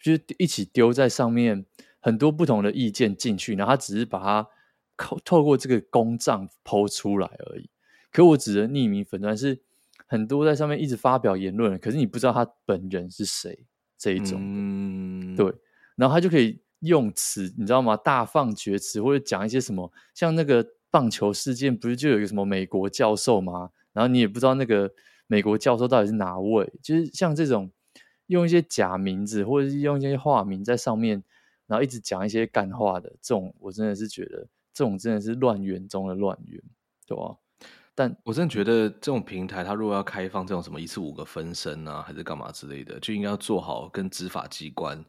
[0.01, 1.67] 就是一起丢在上面，
[1.99, 4.49] 很多不同的意见进去，然后他只是把它
[4.95, 7.69] 靠透过这个公账抛出来而已。
[8.13, 9.61] 可我指的匿名粉砖是
[10.07, 13.67] 很多在上面一直发表言论，可是你不知道他本人是谁
[13.99, 15.53] 这一种，嗯，对。
[15.97, 17.97] 然后他就可以用词，你知道吗？
[17.97, 23.71] 大放厥词，或者讲一些什么，像那个棒球事件，不是就有一个什么美国教授吗？
[23.93, 24.93] 然后你也不知道那个
[25.27, 27.71] 美国教授到底是哪位，就是像这种
[28.27, 31.25] 用一些假名字，或者是用一些化名在上面，
[31.67, 36.63] 然后一直讲一些干话的这种，我真的是觉得这种真的是乱源中的乱源，
[37.07, 37.37] 对吧？
[37.95, 45.05] 但我真的觉得这种平台，它如果要开放这种什么一次五个分身啊，还是干嘛之类的，就应该要做好跟执法机关。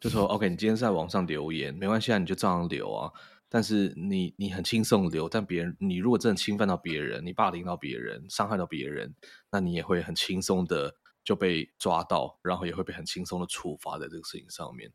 [0.00, 3.12] 就说 OK，你今天是在网上留言，没关系啊，你就照样留啊。
[3.50, 9.14] 但是你你很轻松留，但别人你如果真的侵犯到别人，你霸凌到别人，伤害到别人，
[9.50, 14.92] 那你也会很轻松的就被抓到，然后也会被很轻松的处罚在这个事情上面。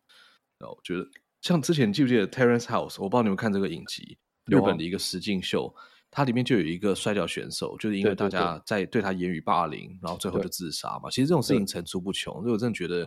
[0.59, 1.03] 然后我觉得
[1.41, 3.01] 像之前记不记得 Terrace House？
[3.01, 5.73] 我不知道你们看这个影集，日本的一个实境秀，
[6.11, 11.09] 它里面就有一个摔跤选手，就是因为大家在对他言语霸凌，然后最后就自杀嘛。
[11.09, 13.03] 其实这种事情层出不穷，所以我真的觉得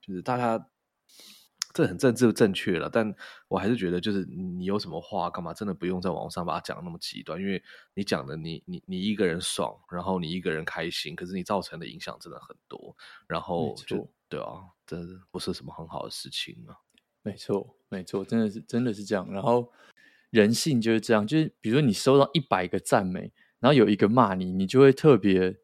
[0.00, 0.64] 就是大家。
[1.74, 3.12] 这很政治正确了，但
[3.48, 7.60] 我还是觉得，就是你有什么话干嘛，真的不用在网上把它讲那么极端，因为
[7.94, 16.78] 你讲的你你你一个人爽，然后你一个人开心，可是你造成的影响真的很多，然后就对啊，这不是什么很好的事情啊。
[17.22, 19.28] 没错，没错，真的是真的是这样。
[19.32, 19.72] 然后
[20.30, 25.58] 人性就是这样，就是比如说你收到一百个赞美，然后有一个骂你，你就会特别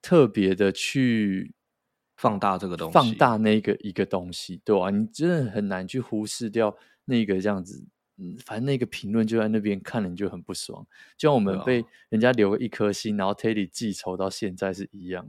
[0.00, 1.54] 特别的去。
[2.22, 6.72] 放大这个东西，放大那个一个东西，对啊，你真的很难去忽视掉
[7.04, 7.84] 那个这样子，
[8.16, 10.86] 嗯，反正那个评论就在那边看了，你就很不爽。
[11.18, 15.28] 就像我们被人家留了一颗心，然后 Teddy 记仇到现在是一样，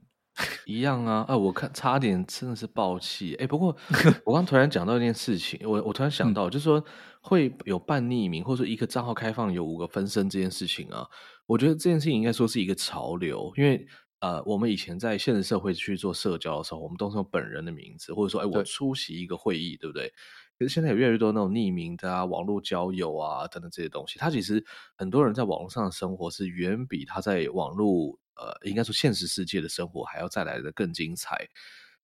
[0.67, 1.25] 一样啊！
[1.27, 3.33] 哎，我看差点真的是爆气。
[3.39, 3.75] 哎，不过
[4.23, 6.85] 我刚突然讲到一件事情，我我突然想到，就是说
[7.21, 11.07] 会有半匿名，或者说一个账号开放有五个分身这件事情啊，
[11.47, 13.87] 我觉得这件事情应该说是一个潮流，因为。
[14.23, 20.13] 呃，我们以前在现实社会去做社交的时候，我们都是用本人的名字，或者说，哎，我出席一个会议，对，对不对？
[20.57, 31.45] 可是现在有越来越多那种匿名的啊，网络交友啊等等这些东西，它其实很多人在网络上的生活是远比他在网络呃，应该说现实世界的生活还要再来的更精彩。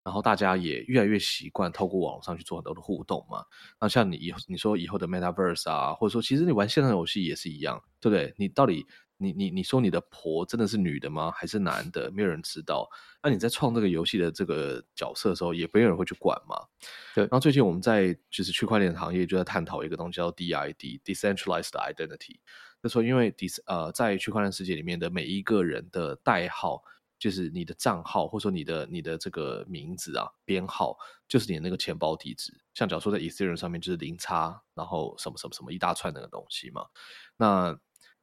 [0.04, 3.46] 然后大家也越来越习惯透过网络上去做很多的互动嘛。
[3.80, 8.34] 那像你以你说以后的 Metaverse 啊，或者说其实你玩线上游戏也是一样，对不对？
[8.38, 8.86] 你到底？
[9.22, 11.30] 你你你说你的婆真的是女的吗？
[11.32, 12.10] 还是男的？
[12.12, 12.90] 没有人知道。
[13.22, 16.56] 那你在创这个游戏的这个角色的时候，也没有人会去管嘛。
[17.14, 17.26] 对。
[17.26, 22.40] 然后最近我们在就是区块链行业就在探讨一个东西叫 DID（Decentralized Identity）。
[22.82, 26.82] 就说因为 D 呃在区块链世界里面的每一个人的代号，
[27.20, 32.54] 就是你的账号或者说你的你的这个名字啊编号，就是你的那个钱包地址。
[32.74, 36.86] 像假如说在 Ethereum 上面就是零叉，然后什么什么什么一大串那个东西嘛。
[37.36, 37.78] 那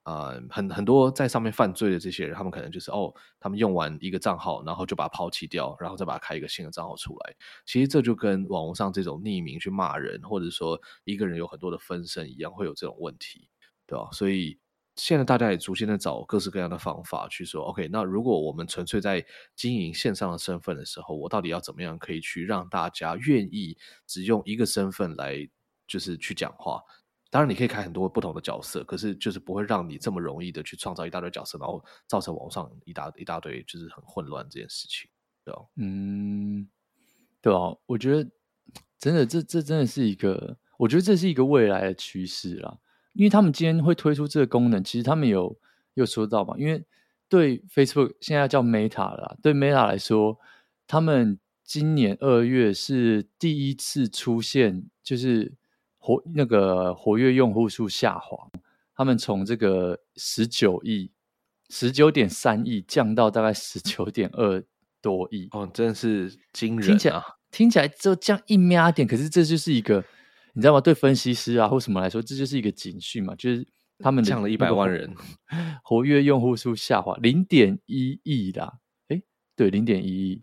[0.07, 7.35] 啊、很很多在上面犯罪的这些人，他们可能就是哦，他们用完一个账号，然后就把它抛弃掉，然后再把它开一个新的账号出来。
[7.66, 13.49] 其实这就跟网络上这种匿名去骂人，或者说一个人有很多的分身一样，会有这种问题，
[13.85, 14.09] 对吧？
[14.12, 14.57] 所以
[14.95, 25.49] 现在大家也逐渐的找各式各样的方法去说，OK，那如果我们纯粹在经营线上的身份的时候，我到底要怎么样可以去让大家愿意只用一个身份来
[25.88, 26.81] 就是去讲话？
[27.28, 35.10] 当然，你可以开很多不同的角色，可是就是不会让你这么容易的去创造一大堆角色，然后造成网上一大一大堆就是很混乱这件事情，
[35.44, 35.60] 对吧？
[35.74, 36.66] 嗯，
[37.42, 38.30] 对啊，我觉得
[38.98, 42.78] 真的，这这真的是一个，我觉得这是一个未来的趋势啦。
[43.12, 45.58] 因为他们今天会推出这个功能，其实他们有
[45.94, 46.86] 有说到嘛，因为
[47.28, 50.38] 对 Facebook 现在叫 Meta 了，对 Meta 来说，
[50.86, 55.52] 他们今年二月是第一次出现，就是。
[56.07, 58.49] 活那个活跃用户数下滑，
[58.95, 61.11] 他们从这个十九亿、
[61.69, 64.62] 十九点三亿降到大概十九点二
[65.03, 66.90] 多亿哦，真的是惊人啊！
[66.90, 70.05] 听起来听起来就降一喵点，可是这就是一个
[70.53, 70.81] 你知道吗？
[70.81, 73.66] 对分析师啊或什么来说，这就是一个警讯嘛，就是
[73.99, 75.12] 他们降了一百万人，
[75.83, 78.75] 活跃用户数下滑零点一亿啦。
[79.09, 79.21] 哎，
[79.57, 80.42] 对，零点一亿，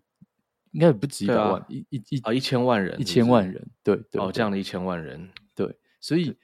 [0.72, 5.43] 应该也不止一百万，啊、一一一啊一千万人，一千万人，对对，哦，降了一千万人，对，
[6.04, 6.36] 所以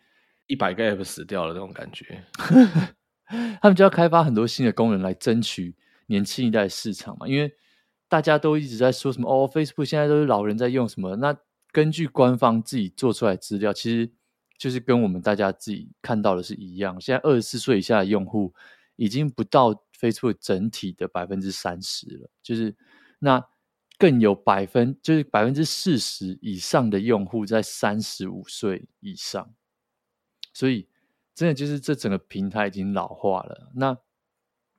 [0.47, 2.23] 一百个 app 死掉了这种感觉。
[3.61, 5.75] 他们就要开发很多新的功能来争取
[6.07, 7.53] 年轻一代市场嘛，因为
[8.07, 11.17] 大家都一直在说什么哦，Facebook 现在都是老人在用什么？
[11.17, 11.37] 那
[11.73, 14.09] 根据官方自己做出来资料，其实
[14.57, 16.99] 就是跟我们大家自己看到的是一样。
[17.01, 18.53] 现在二十四岁以下的用户
[18.95, 22.75] 已经不到 Facebook 整体的百分之三十了，就是
[23.19, 23.45] 那
[23.99, 29.53] 更有百分就是百分之四十以上的用户在三十五岁以上，
[30.51, 30.87] 所以。
[31.35, 33.71] 真的就是这整个平台已经老化了。
[33.73, 33.97] 那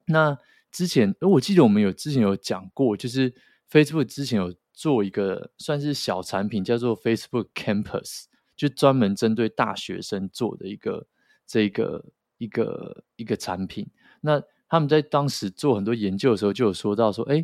[0.04, 0.38] 那
[0.70, 3.32] 之前，我记得我们有之前有讲过，就是
[3.70, 8.24] Facebook 之前有做一个算是小产品，叫做 Facebook Campus，
[8.58, 11.06] 就专门针对大学生做的一个
[11.46, 12.04] 这个
[12.36, 13.88] 一个一个产品。
[14.20, 17.42] 那他们在当时做很多研究的时候，就有说到说，哎，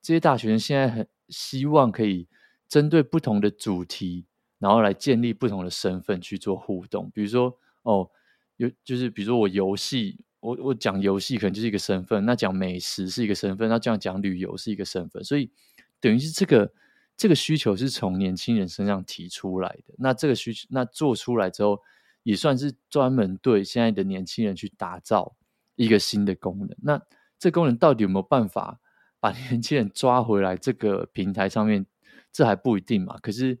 [0.00, 2.28] 这些大学生现在很希望可以
[2.68, 4.26] 针对不同的主题，
[4.58, 8.10] 然后来建立不同的身份去做互动，比如说哦。
[8.56, 15.50] 有就是，比如说我游戏，我我讲游戏可能就是一个身份，那讲美食是一个身份，那这样讲旅游是一个身份，所以
[15.98, 16.70] 等于是这个
[17.16, 19.94] 这个需求是从年轻人身上提出来的。
[19.96, 21.80] 那这个需求，那做出来之后，
[22.22, 25.34] 也算是专门对现在的年轻人去打造
[25.76, 26.76] 一个新的功能。
[26.82, 27.00] 那
[27.38, 28.78] 这功能到底有没有办法
[29.20, 30.56] 把年轻人抓回来？
[30.56, 31.86] 这个平台上面，
[32.32, 33.18] 这还不一定嘛。
[33.22, 33.58] 可是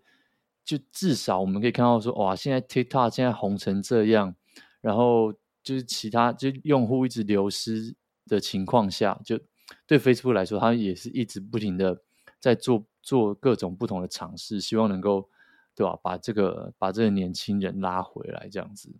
[0.64, 4.34] 就至少我们可以看到说，哇，现在 TikTok 现在红成这样。
[4.80, 5.30] 然后
[5.62, 7.94] 就是其他就用户一直流失
[8.26, 9.38] 的情况下，就
[9.86, 12.00] 对 Facebook 来说，它也是一直不停的
[12.38, 15.28] 在做做各种不同的尝试，希望能够
[15.74, 15.98] 对吧？
[16.02, 18.90] 把这个把这个年轻人拉回来，这样子，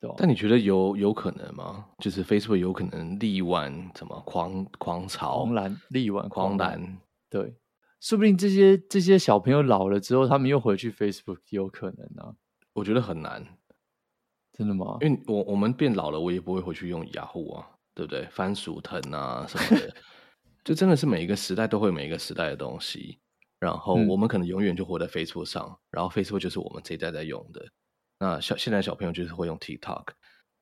[0.00, 0.14] 对吧？
[0.18, 1.86] 但你觉得有有可能吗？
[1.98, 5.44] 就是 Facebook 有可能力挽什么狂狂潮？
[5.44, 6.98] 狂澜力挽狂澜，
[7.30, 7.54] 对，
[8.00, 12.34] 说不定这些这些小朋友老了之后，他们又回去 Facebook，有可能啊？
[12.74, 13.44] 我觉得很难。
[14.52, 14.96] 真的吗？
[15.02, 18.24] 因为我我们变老了，我也不会回去用雅虎啊，对不对？
[18.30, 19.94] 番薯藤啊什么的，
[20.64, 23.18] 就真的是每一个时代都会有每一个时代的东西。
[23.58, 27.66] 然后我们可能永远就活在 Facebook 上，嗯、然后 Facebook 就是我们这一代在用的。
[28.18, 30.06] 那小现在小朋友就是会用 TikTok。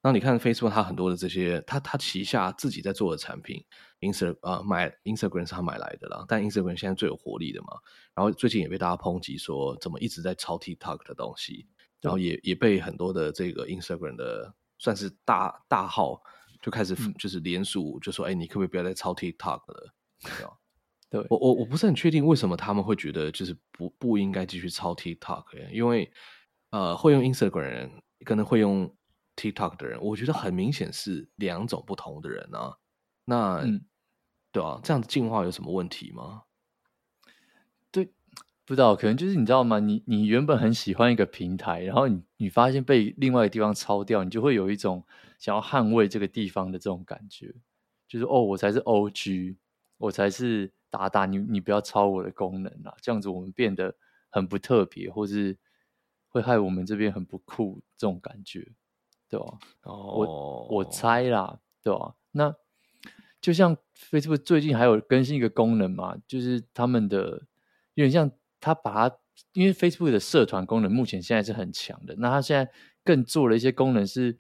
[0.02, 3.64] 那你看 Facebook，它很多的这些，它它旗下自己在做的产品
[4.00, 7.68] ，Insta 啊买 Instagram 是他买来的啦，但 Instagram 现在最有活力的嘛。
[8.14, 11.66] 然后最近也被大家抨击说，怎么一直在抄 TikTok 的东西。
[12.00, 16.20] 然后也也被很多的这个 Instagram 的算是大大号
[16.60, 19.94] 就开始就是联署，就说：“哎、嗯，你可不可以不要再抄 TikTok 了？”
[21.08, 26.12] 对，我我我不是很确定为什么他们会觉得就是不不应该继续抄 TikTok，因为
[26.74, 27.90] 呃会用 Instagram 的人
[28.24, 28.92] 跟会用
[29.37, 32.76] TikTok 的人，我觉得很明显是两种不同的人啊。
[33.24, 33.84] 那、嗯、
[34.50, 36.42] 对啊，这样子进化有什么问题吗？
[37.92, 38.12] 对
[38.64, 39.78] 不知道，可能就是你知道吗？
[39.78, 45.06] 你你原本很喜欢一个平台，然后你你发现被另外一个地方抄掉，你就会有一种
[45.38, 47.54] 想要捍卫这个地方的这种感觉，
[48.08, 49.56] 就是哦，我才是 OG，
[49.98, 53.94] 我才是达达，你你不要抄我的功能啊，这样子我们变得
[54.28, 55.56] 很不特别，或是
[56.34, 58.72] 会害我们这边很不酷，这种感觉，
[59.30, 59.46] 对吧？
[59.84, 62.14] 哦，我我猜啦，对吧？
[62.32, 62.54] 那
[63.40, 63.74] 就像
[64.10, 67.46] Facebook 最近还有更新一个功能嘛，就是他们的
[67.94, 68.30] 有点像。
[68.60, 69.16] 他把它，
[69.52, 72.72] 因为 Facebook 的社团功能目前现在是很强的，那他现在
[73.04, 74.38] 更做了一些功能，是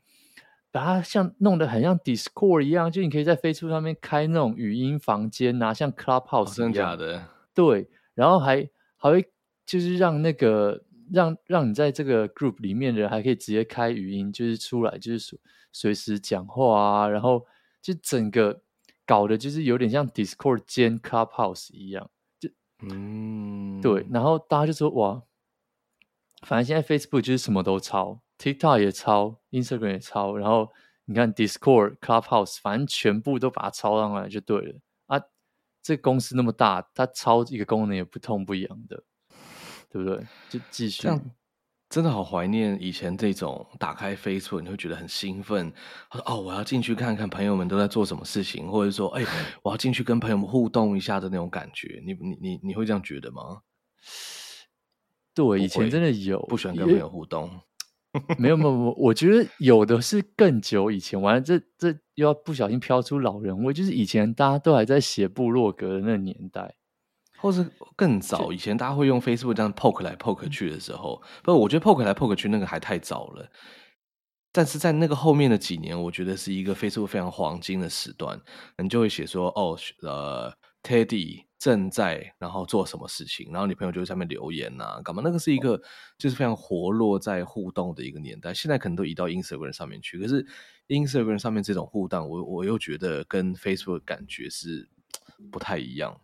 [0.72, 6.70] 把它像弄得很像 Discord 一样，就你可以在 Facebook 上面开那种语音房间啊，像 Clubhouse 一样。
[6.70, 7.28] 哦，真的假的？
[7.52, 9.30] 对，然后还还会
[9.66, 15.38] 就是让那个让让你在这个 group 里面的人还可以直接开语音，就是出来就是
[15.72, 17.46] 随时讲话啊，然后
[17.82, 18.62] 就整个
[19.06, 22.10] 搞的就是有点像 Discord 兼 Clubhouse 一样。
[22.38, 22.48] 就
[22.82, 25.22] 嗯，对，然后大家就说哇，
[26.42, 30.70] 反正现在 Facebook 就是什么都抄，TikTok 也抄，Instagram 也抄，然后
[31.04, 35.20] 你看 Discord、Clubhouse，反正全部都把它抄上来就对了啊。
[35.82, 39.04] 这公司那么大，它抄一个功能也不痛不痒的，
[39.94, 40.26] 对不对？
[40.50, 41.08] 就继续。
[41.88, 45.72] 真的好怀念以前这种打开 Facebook 你会觉得很兴奋，
[46.10, 49.24] 他说哦，我要进去看看朋友们都在做什么事情，或者说哎，
[49.62, 52.02] 我要进去跟朋友们互动一下的那种感觉。
[52.04, 53.60] 你你你你会这样觉得吗？
[55.34, 57.48] 对，以前真的有，不喜欢跟朋友互动。
[58.38, 61.20] 没有没有没有，我觉得有的是更久以前。
[61.20, 66.74] 完了，这这又要不小心飘出老人味，就是以前大家都还在写部落格的那个年代，
[67.44, 73.46] 或是更早以前，大家会用 Facebook 这样 poke 来 poke 去的时候，不，我觉得 poke 来 poke 去那个还太早了。
[74.50, 78.40] 但是在那个后面的几年，我觉得是一个 Facebook 非常黄金的时段，
[78.78, 80.50] 你就会写说，哦，呃
[80.82, 85.20] ，Teddy 正在然后做什么事情，然后你朋友就在上面留言呐、啊，干嘛？
[85.22, 85.78] 那个是一个
[86.16, 88.54] 就是非常活络在互动的一个年代。
[88.54, 90.46] 现在可能都移到 Instagram 上面去，可是
[90.88, 94.88] Instagram 上面这种互动，我我又觉得跟 Facebook 的感觉是
[95.52, 96.18] 不太一样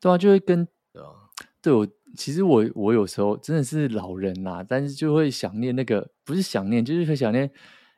[0.00, 1.08] 对啊，就会跟对啊，
[1.62, 1.86] 对我。
[2.16, 7.48] 其实我我有时候真的是老人啦、啊，但是就会想念那个，不是想念，就是会想念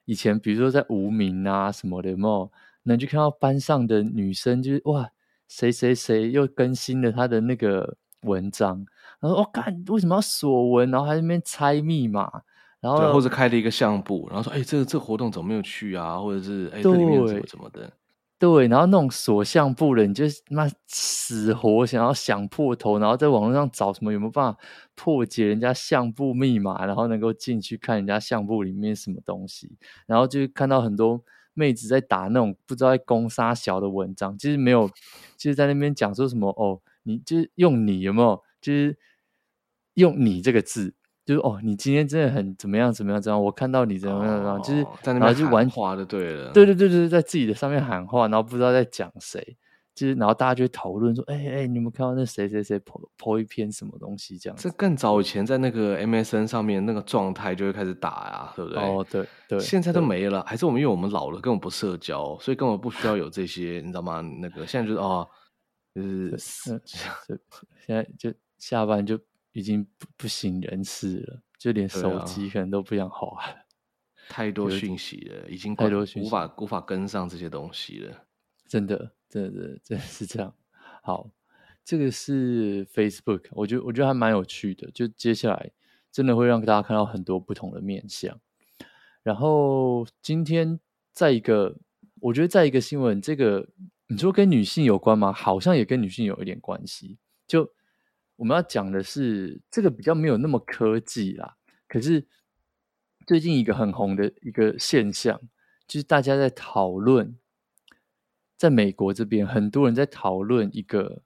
[0.04, 2.50] 以前，比如说在无名啊什么的，有没有？
[2.82, 5.08] 能去看到班上的女生，就是哇，
[5.46, 8.84] 谁谁谁又更新了他的那个文章，
[9.20, 12.42] 然后我看、哦、为什么要锁文，然后还在那边猜密码，
[12.80, 16.18] 然后或者开了一个相簿，然后说，哎，这个这个活动怎么没有去啊？
[16.18, 17.90] 或者是哎，这里面怎么怎么的。
[18.40, 24.58] 对，然后那种锁相簿的，你就妈死活想要想破头，然后在网络上找什么有没有办法
[24.94, 29.76] 破解人家相簿密码，然后能够进去看人家相簿里面什么东西，
[30.06, 31.22] 然后就看到很多
[31.52, 34.88] 妹子在打那种不知道在攻杀小的文章，就是没有，
[35.36, 38.98] 就是在那边讲说什么哦，你就是用你有没有，就是
[39.92, 40.94] 用你这个字。
[41.24, 43.44] 就是哦，你今天真的很怎么样怎么样怎么样？
[43.44, 49.56] 我看到你怎么样怎么样，就是在那边就玩花的，对了，对对对对，在自己的上面喊话，然后不知道在讲谁，
[49.94, 54.56] 就是然后大家就会讨论说，哎哎，你有没有看到那谁谁谁 po po 一篇什么东西这样？
[54.58, 58.82] 这更早以前在那个 MSN 上面那个状态就会开始打呀，对不对？
[58.82, 64.20] 哦，对对，现在都没了，还是我们因为我们老了，根本不社交，所以根本不需要有这些，你知道吗？
[64.40, 65.28] 那个现在就是哦，
[65.94, 66.36] 就是
[67.86, 69.18] 现在就下班就
[69.52, 71.42] 已经不不省人事了。
[71.58, 73.64] 就连手机可能都不想滑了，啊，
[74.30, 78.24] 太多讯息了，已经太多讯息，无法无法跟上这些东西了。
[78.66, 80.54] 真的，真的，真的，真的是这样。
[81.02, 81.30] 好，
[81.84, 84.90] 这个是 Facebook，我觉得我觉得还蛮有趣的。
[84.92, 85.70] 就接下来
[86.10, 88.40] 真的会让大家看到很多不同的面相。
[89.22, 90.80] 然后今天
[91.12, 91.76] 在一个，
[92.20, 93.68] 我觉得在一个新闻，这个
[94.06, 95.30] 你说跟女性有关吗？
[95.30, 97.18] 好像也跟女性有一点关系。
[97.46, 97.70] 就
[98.40, 102.26] 我们要讲的是这个比较没有那么科技啦，可是
[103.26, 105.38] 最近一个很红的一个现象，
[105.86, 107.38] 就是大家在讨论，
[108.56, 111.22] 在美国这边很多人在讨论一个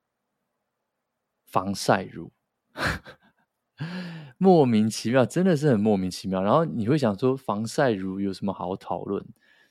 [1.47, 2.33] 防晒乳，
[4.37, 6.43] 莫名其妙，真的是很莫名其妙。
[6.43, 9.25] 然后你会想说，防晒乳有什么好讨论？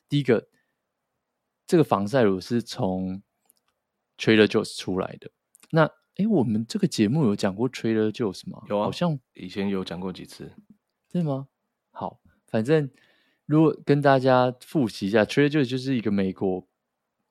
[0.08, 0.48] 第一个，
[1.68, 3.22] 这个防晒乳是从
[4.18, 5.30] Trader Joe's 出来的，
[5.72, 5.92] 那。
[6.18, 8.62] 哎，我们这个节目有讲过 Trader Joe's 吗？
[8.70, 10.52] 有啊，好像以前有讲过几次，
[11.12, 11.48] 对吗？
[11.90, 12.88] 好，反正
[13.48, 16.68] 如果跟大家复习一下，Trader Joe's 就是一个美国，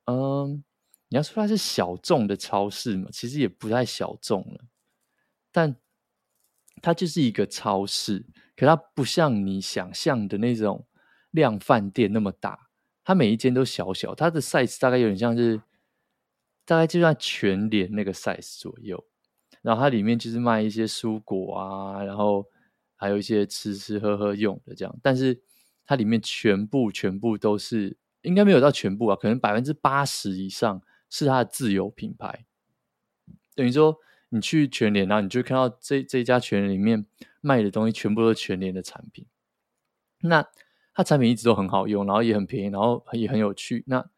[0.07, 0.65] 嗯，
[1.11, 4.65] 你要说它是小众的超市嘛，其实也不太小众了，
[5.53, 5.77] 但
[6.81, 8.27] 它就是一个超市，
[8.57, 10.85] 可它不像你想象的那种
[11.31, 12.69] 量饭店那么大，
[13.05, 15.61] 它每一间都小小，它的 size 大概有点像是。
[16.65, 19.05] 大概就在全联那个 size 左右，
[19.63, 22.47] 然后它里面就是卖一些蔬果啊，然后
[22.95, 25.41] 还有一些吃吃喝喝用的这样，但是
[25.85, 32.45] 它里面全部全部都是，应该没有到全部啊，可能百分之八十以上是它的自有品牌。
[33.57, 33.99] 等于说
[34.29, 37.05] 你去全联，然后你就看到这这一家全联里面
[37.41, 39.27] 卖的东西全部都是全联的产品。
[40.21, 40.47] 那
[40.95, 43.83] 它产品一直都很好用，然后也很便宜，然后也很有趣。
[43.89, 44.09] 那。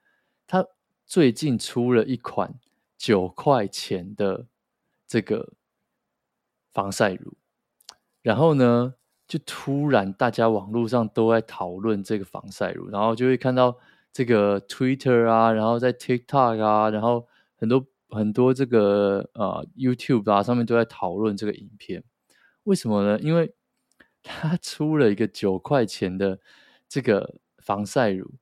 [1.14, 2.58] 最近出了一款
[2.98, 4.48] 九块钱的
[5.06, 5.52] 这个
[6.72, 7.34] 防晒乳，
[8.20, 8.94] 然后呢，
[9.28, 13.78] 就突然大家网络上都在讨论这个防晒乳，然后就会看到
[14.12, 22.02] 这个 Twitter 啊，然后在 TikTok 啊，然后很多很多这个呃 YouTube 啊上面都在讨论这个影片。
[22.64, 23.20] 为什么呢？
[23.20, 23.54] 因为
[24.20, 26.40] 它出了一个九块钱的
[26.88, 28.32] 这个防晒乳。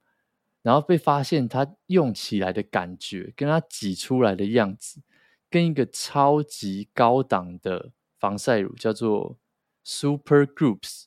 [0.63, 5.03] 然后被发现，它用起来的感觉，跟它挤出来的样子，
[5.51, 9.37] 跟一个超级高档的防晒乳叫做
[9.83, 11.07] Super Groups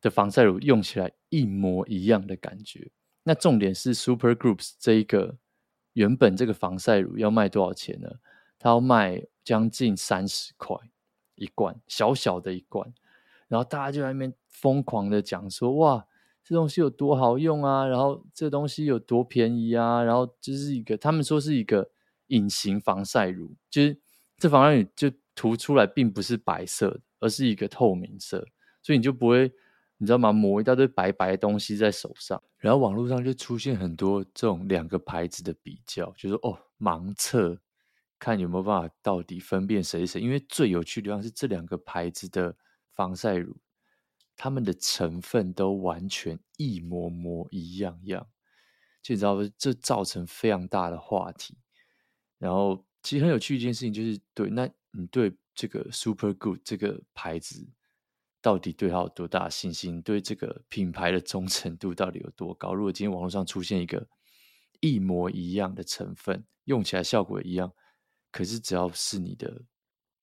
[0.00, 2.90] 的防晒乳用起来一模一样的感觉。
[3.24, 5.36] 那重点是 Super Groups 这一个
[5.94, 8.08] 原本这个防晒乳要卖多少钱呢？
[8.58, 10.76] 它要卖将近三十块
[11.34, 12.94] 一罐，小小的一罐。
[13.48, 16.06] 然后大家就在那边疯狂的讲说：“哇！”
[16.50, 17.86] 这东西有多好用啊？
[17.86, 20.02] 然后这东西有多便宜啊？
[20.02, 21.88] 然后就是一个，他们说是一个
[22.26, 23.96] 隐形防晒乳，就是
[24.36, 28.44] 这防晒乳就涂出来并不是白色的，而是一个透明色，
[28.82, 29.52] 所以你就不会，
[29.96, 30.32] 你知道吗？
[30.32, 37.56] 抹一大堆白白的东西在手上，然后网络上就出现很多这种两个牌子的比较，就是哦，盲测
[38.18, 40.20] 看有没有办法到底分辨谁是谁。
[40.20, 42.56] 因为最有趣的地方是这两个牌子的
[42.90, 43.56] 防晒乳，
[44.42, 48.26] 它们的成分都完全一模模一样样，
[49.02, 49.36] 就你知道？
[49.58, 51.58] 这造成非常大的话题。
[52.38, 57.68] 然后，其实很有趣一件事情就是，对，那你对这个 Super Good 这个牌子
[58.40, 60.00] 到底对它有多大信心？
[60.00, 62.72] 对这个品牌的忠诚度到底有多高？
[62.72, 64.08] 如果今天网络上出现一个
[64.80, 67.70] 一模一样的成分，用起来效果一样，
[68.32, 69.64] 可是只要是你的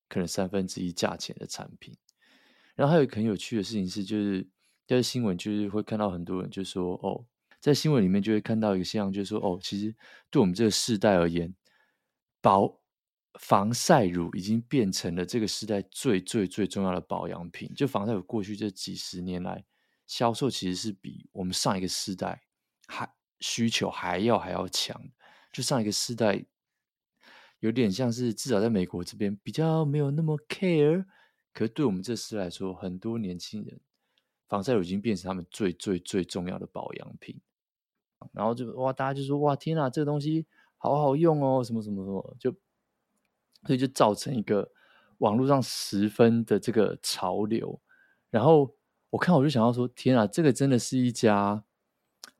[0.10, 1.96] 可能三分之一价钱的产品，
[2.78, 4.48] 然后还有一个很有趣的事情是，就是
[4.88, 7.26] 在新闻就是会看到很多人就说，哦，
[7.60, 9.94] 在新闻里面就会看到一个现象，就是说，哦，其实
[10.30, 11.54] 对我们这个世代而言。
[12.40, 12.80] 保
[13.40, 17.70] 防晒乳已经变成了这个时代最最最重要的保养品。
[17.76, 19.66] 就防晒乳过去这几十年来
[20.06, 22.44] 销售，其实是比我们上一个世代
[22.88, 25.02] 还需求还要还要强。
[25.52, 26.46] 就上一个世代
[27.60, 31.04] 有点像是至少在美国这边比较没有那么 care，
[31.58, 33.80] 可是对我们这时代来说，很多年轻人
[34.48, 37.36] 防晒乳已经变成他们最最最重要的保养品。
[38.32, 40.46] 然后就哇，大家就说哇，天哪，这个东西。
[40.78, 42.52] 好好用哦，什么什么什么，就
[43.66, 44.72] 所以就造成一个
[45.18, 47.82] 网络上十分的这个潮流。
[48.30, 48.76] 然后
[49.10, 51.64] 我看我就想要说，天啊，这个真的是一家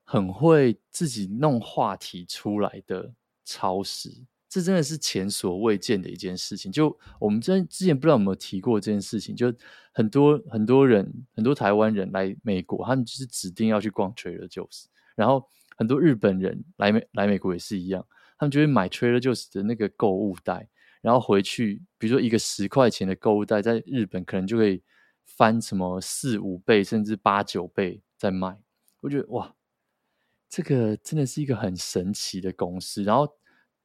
[0.04, 6.72] 很会自己弄话题出来的超市，这真的是前所未见的一件事情。
[6.72, 9.54] 就我们之之前不知道有没有提过这件事情，就
[9.94, 14.86] 很多很多人，很多台湾人来美国，他们就是指定要去逛 Trader Joe's，
[15.16, 18.06] 然后很多日本人来美来美国也是一样。
[18.40, 20.70] 他们就会买 Trader Joe's 的那个购物袋，
[21.02, 24.84] 然后回去，比如说一个十块钱的购物袋，在日本可能就可以
[25.26, 28.60] 翻什么四五倍，甚至八九倍在卖。
[29.02, 29.56] 我觉得哇，
[30.48, 33.04] 这个真的是一个很神奇的公司。
[33.04, 33.28] 然后，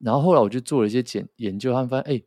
[0.02, 2.22] 然后后来我就做了一些检研究，他们发现，哎，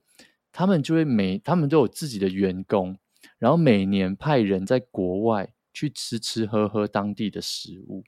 [0.52, 2.98] 他们就会每他们都有自己的员工，
[3.38, 8.04] 然后每年派人在国外去吃吃喝喝当地的食物，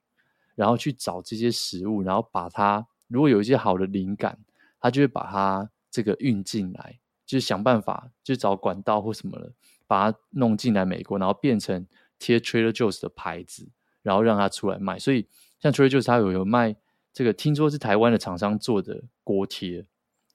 [0.56, 2.88] 然后去找这些食物，然后把它。
[3.10, 4.38] 如果有一些好的灵感，
[4.82, 9.54] 他就会把它这个运进来，就是想办法，就找管道或什么的，
[9.88, 11.88] 把它弄进来美国，然后变成
[12.20, 13.70] 贴 Trader Joe's 的牌子，
[14.02, 15.00] 然后让它出来卖。
[15.00, 15.26] 所以
[15.62, 16.76] 像 Trader Joe's，它有有卖
[17.18, 19.78] 这个，听说是台湾的厂商做的锅贴，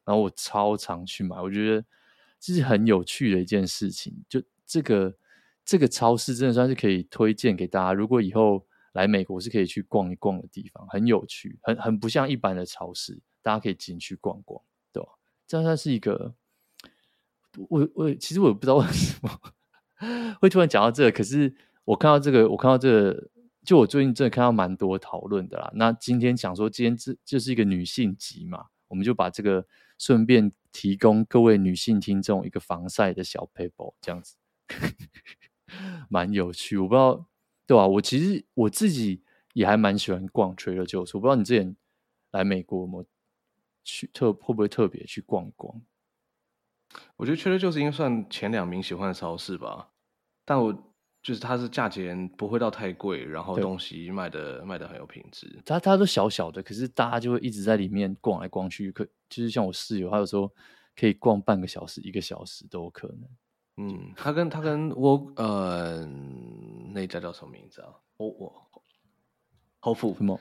[0.04, 1.84] 然后我超常去买，我觉得
[2.40, 4.24] 这是很有趣的一件事情。
[4.28, 5.14] 就这个
[5.64, 8.66] 这个超市真的算是可以推荐给大家，如果以后。
[8.94, 14.62] 来美国是可以去逛一逛的地方，很有趣，很很不像一般的超市，大家可以进去逛逛，
[14.92, 15.08] 对吧？
[15.46, 16.34] 这算是一个，
[17.70, 19.40] 我我其实我不知道为什么
[20.42, 21.54] 会突然讲到这个，可是
[21.86, 23.30] 我看到这个，我看到这个，
[23.64, 25.70] 就我最近真的看到蛮多讨论的啦。
[25.74, 29.66] 那今天想说，今天这就是一个女性集嘛，我们就把这个
[29.98, 34.36] 顺便提供各位女性听众一个防晒的小 paper，，这样子，
[36.10, 37.26] 蛮有趣，我不知道。
[37.64, 39.22] 对啊，我其实我自己
[39.54, 41.12] 也还蛮喜欢逛 Trader Joe's。
[41.14, 41.76] 我不知道你之前
[42.32, 43.06] 来美国有没有
[43.84, 45.80] 去特会不会特别去逛逛？
[47.16, 49.90] 我觉得 Trader Joe's 应该算前两名喜欢的超市吧。
[50.44, 50.91] 但我
[51.22, 55.62] 就是它是价钱不会到太贵，然后东西卖的卖的很有品质。
[55.64, 58.90] 它它都小小的，可是大家就会一直在里面逛来逛去。
[58.90, 60.50] 可就是像我室友，他有时候
[60.96, 63.28] 可以逛半个小时、一个小时都有可能。
[63.76, 66.04] 嗯，他跟他跟我呃
[66.92, 67.88] 那家叫什么名字啊？
[68.16, 68.70] 我我
[69.80, 70.38] Whole Foods 什么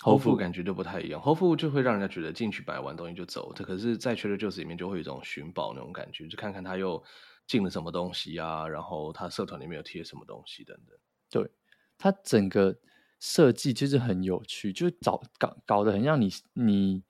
[0.00, 1.20] Whole Foods 感觉就不太一样。
[1.20, 7.00] Whole Foods 就会让人家觉得进去买完东西就走，这可是在 Trader Joe's 里面就会有一种寻宝那种感觉，就看看他又
[7.46, 10.96] 进了什么东西啊，然后他社团里面有贴什么东西等等。
[11.30, 11.50] 对，
[11.98, 12.76] 他整个
[13.20, 17.02] 设计就是很有趣，就找搞搞得很像你你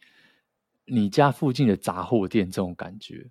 [0.85, 3.31] 你家附近的杂货店这种感觉。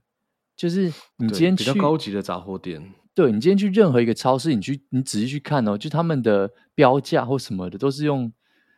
[0.56, 8.32] 就是你今天去比较高级的杂货店，对，你今天去任何一个超市，你去你仔细去看哦，就他们的标价或什么的都是用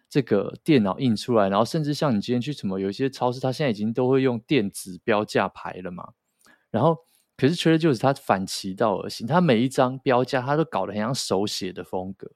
[0.08, 6.14] 这个电脑印出来，然后甚至像你今天去什么有一些超市，它现在已经都会用电子标价牌了嘛。
[6.72, 6.98] 然后
[7.38, 12.32] 可是 Trader Joe's 它反其道而行，它每一张标价它都搞得很像手写的风格，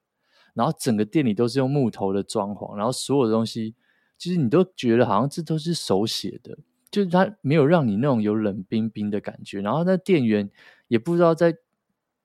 [0.53, 3.75] 然后整个店里都是用木头的装潢，然后所有的东西
[4.17, 6.57] 其实你都觉得好像这都是手写的。
[6.89, 10.49] 就是他没有让你那种有冷冰冰的感觉，然后那店员
[10.87, 11.53] 也不知道在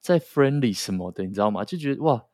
[0.00, 1.64] 在 friendly 什么的，你知道吗？
[1.64, 2.24] 就觉得哇，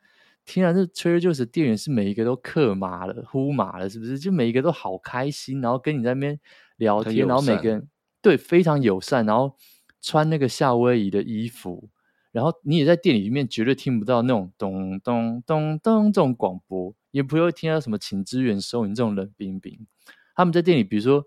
[0.45, 4.19] 天啊，这 Trader Joe's 店员是每一个都客麻了、呼麻了，是不是？
[4.19, 6.39] 就每一个都好开心，然后跟你在那边
[6.77, 7.89] 聊天，然后每个人
[8.21, 9.57] 对非常友善，然后
[10.01, 11.89] 穿那个夏威夷的衣服，
[12.33, 19.87] 然后你也在店里面绝对听不到那种咚咚咚咚这种广播，也不会听到什么请支援收银这种冷冰冰。
[20.35, 21.25] 他们在店里，比如说。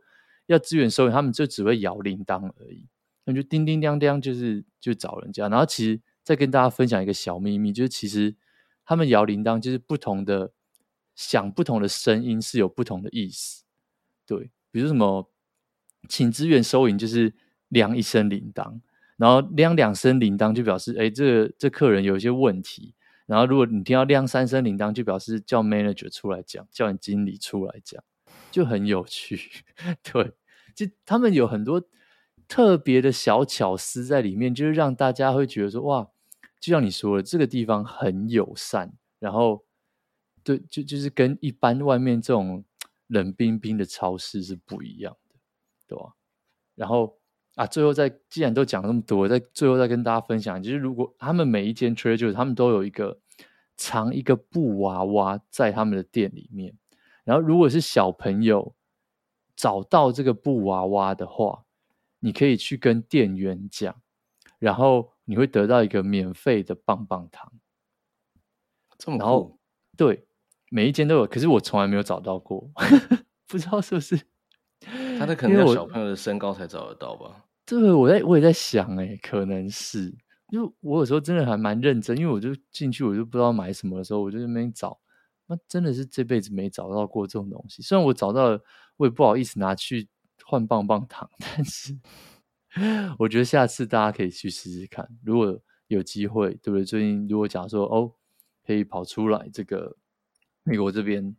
[0.48, 2.86] 要支援收银，他们就只会摇铃铛而已，
[3.24, 5.48] 那就叮叮当当，就是就找人家。
[5.48, 8.36] 然后其实再跟大家分享一个小秘密，就是其实
[8.84, 10.52] 他们摇铃铛就是不同的
[11.16, 13.64] 响不同的声音是有不同的意思。
[14.26, 15.32] 对，比如什么
[16.10, 17.34] 请支援收银，就是
[17.72, 18.80] 亮一声铃铛，
[19.16, 22.94] 然后亮两声铃铛就表示哎，这这客人有一些问题。
[23.26, 28.04] 然后如果你听到亮三声铃铛，就表示叫 manager 出来讲，叫你经理出来讲，
[28.52, 29.40] 就很有趣。
[30.04, 30.34] 对，
[30.76, 31.82] 就他们有很多
[32.46, 36.06] 特别的小巧思在里面，就是让大家会觉得说哇，
[36.60, 38.92] 就像你说的，这个地方很友善。
[39.20, 39.64] 然后，
[40.44, 42.66] 对，就就是跟一般外面这种
[43.08, 45.36] 冷冰冰的超市是不一样的，
[45.88, 46.16] 对吧？
[46.76, 47.21] 然后。
[47.62, 53.20] 啊，最后再既然都讲那么多，在最后再跟大家分享，就是如果他们每一间 Trader Joe's 他们都有一个
[53.78, 56.76] 藏一个布娃娃在他们的店里面，
[57.24, 58.74] 然后如果是小朋友
[59.56, 61.66] 找到这个布娃娃的话，
[62.20, 63.96] 你可以去跟店员讲，
[64.58, 67.52] 然后你会得到一个免费的棒棒糖。
[68.98, 69.24] 这么酷？
[69.24, 69.60] 然后
[69.96, 70.26] 对，
[70.72, 72.72] 每一间都有，可是我从来没有找到过，
[73.48, 74.20] 不知道是不是。
[75.20, 77.46] 他的可能要小朋友的身高才找得到吧？
[77.80, 80.14] 对，我在我也在想、欸，哎，可能是，
[80.50, 85.00] 因为我有时候真的还蛮认真，因为我就进去，我就不知道买什么的时候，我就在那边找，
[85.48, 87.82] 那真的是这辈子没找到过这种东西。
[87.82, 88.62] 虽然我找到了，
[88.98, 90.10] 我也不好意思拿去
[90.44, 91.98] 换棒棒糖， 但是
[93.18, 95.58] 我觉得下次大家可以去试试看，如果
[95.88, 96.84] 有机会，对不对？
[96.84, 98.14] 最近如果假如说哦，
[98.66, 99.96] 可以跑出来这个
[100.64, 101.34] 美国这边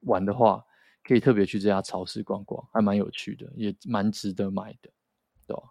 [0.00, 0.64] 玩的话。
[1.08, 4.90] 可以特别去这家超市逛逛，还蛮有趣的，也蛮值得买的，
[5.46, 5.62] 对吧？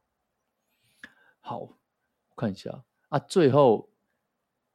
[1.48, 1.78] 好，我
[2.36, 3.92] 看一下啊，最后，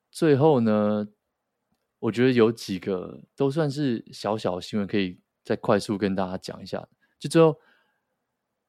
[0.08, 1.08] 最后呢，
[1.98, 6.86] 我觉得有几个都算是小小的新闻，可以再快速跟大家讲一下。
[7.18, 7.58] 就最后，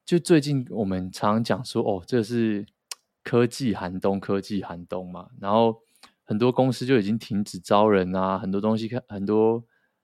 [0.03, 2.65] 就最近我们常讲说，哦，这是
[3.23, 5.83] 科技寒冬，科技寒冬嘛，然后
[6.23, 9.63] 很多公司就已经停止招人啊，很多东西看很多。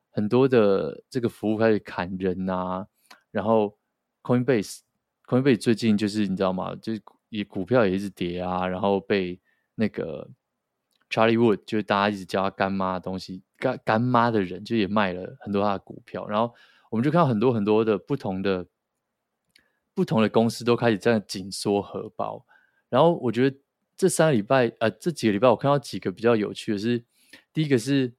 [0.10, 2.88] 很多的这个服务开始砍人啊，
[3.30, 3.78] 然后
[4.24, 6.76] Coinbase，Coinbase 最近就是你知道吗？
[6.76, 9.40] 就是也股票也一直跌啊，然后被
[9.76, 10.30] 那个
[11.10, 16.54] Charlie Wood，就是大家一直叫他干妈的东西，干干妈的人就也卖了很多他的股票，然后
[16.90, 18.66] 我们就看到很多很多的不同的
[19.94, 22.46] 不同的公司都开始这样紧缩荷包，
[22.90, 23.58] 然后我觉得
[23.96, 27.04] 这三个礼拜呃这几个礼拜我看到几个比较有趣的是，
[27.54, 28.14] 第一个是。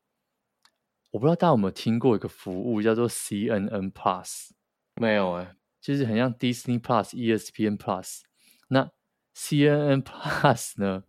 [1.11, 4.51] 我不知道大家有没有听过一个服务叫做 CNN Plus？
[4.97, 8.21] 没有哎、欸，就是很像 Disney Plus、ESPN Plus。
[8.69, 8.91] 那
[9.39, 11.05] CNN Plus 呢？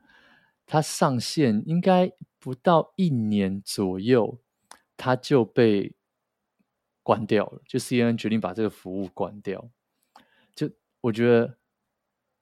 [0.68, 4.40] 它上线应该不到一年左右，
[4.96, 5.96] 它就被
[7.02, 7.62] 关掉了。
[7.66, 9.72] 就 CNN 决定把这个服务关掉。
[10.54, 10.70] 就
[11.02, 11.58] 我觉得，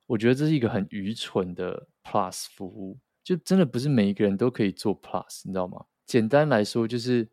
[0.08, 3.00] 我觉得这是一个很愚蠢的 Plus 服务。
[3.24, 5.86] 就真的不是每一个人都可以做 Plus，你知道吗？
[6.06, 7.30] 简单来说，就是。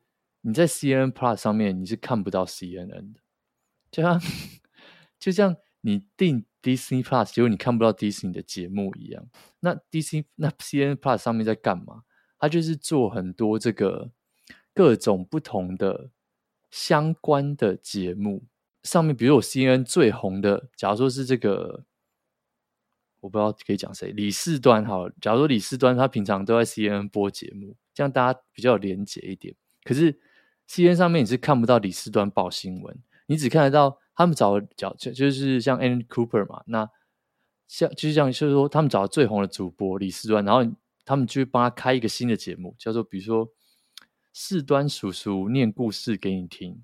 [0.47, 3.21] 你在 CNN Plus 上面你是看不到 CNN 的，
[3.91, 4.21] 就像
[5.19, 9.29] 就像你订 Disney Plus，结果你看不到 Disney 的节目一样。
[9.61, 12.05] 那 Disney 那 C N Plus 上面在干嘛？
[12.39, 14.11] 它就是做很多这个
[14.73, 16.11] 各种不同的
[16.71, 18.45] 相关的节目。
[18.83, 21.85] 上面比如我 C N 最红的，假如说是这个，
[23.21, 25.09] 我不知道可以讲谁，李四端好。
[25.21, 29.55] 假如说李四端他平常都在 C N 播节目，这样大家比较有连结一点。
[29.83, 30.19] 可是
[30.67, 36.89] CNN 上面你是看不到李四端报新闻，你只看得到他们找的角，就是像 Andy Cooper 嘛，那
[37.67, 40.63] 像就是像就是说他们找的最红的主播李四端，然后
[41.05, 43.49] 他们就会帮他开一个新的节目，叫做比如说
[44.33, 46.83] 四端叔叔念故事给你听，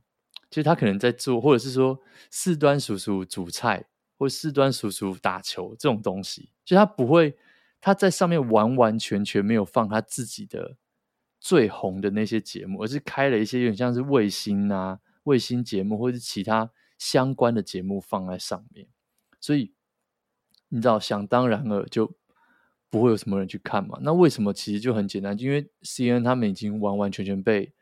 [0.50, 2.00] 就是他可能在做，或者是说
[2.30, 3.86] 四端叔叔煮菜，
[4.18, 7.36] 或者四端叔叔打球这种东西，就他不会
[7.80, 10.76] 他在上面完完全全没有放他自己的。
[11.42, 16.70] 最红的那些节目，而是开了一些有点像是卫星啊、卫星节目，或者是其他
[17.00, 18.86] 相关的节目放在上面，
[19.40, 19.72] 所以
[20.68, 22.14] 你知道，想当然了，就
[22.90, 23.98] 不会有什么人去看嘛。
[24.02, 24.52] 那为什么？
[24.52, 27.72] 其实就很简单，因为 C N 他们已经完完全全被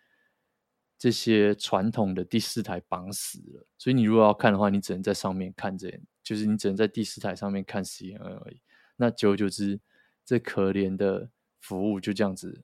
[0.96, 8.62] 这些传统的第四台绑死了，所以你如果要看的话，你只能在上面看这，就是你只能在第四台上面看 CNN 而已。
[8.96, 9.80] 那久而久之，
[10.24, 11.28] 这可怜的
[11.60, 12.62] 服务就这样子。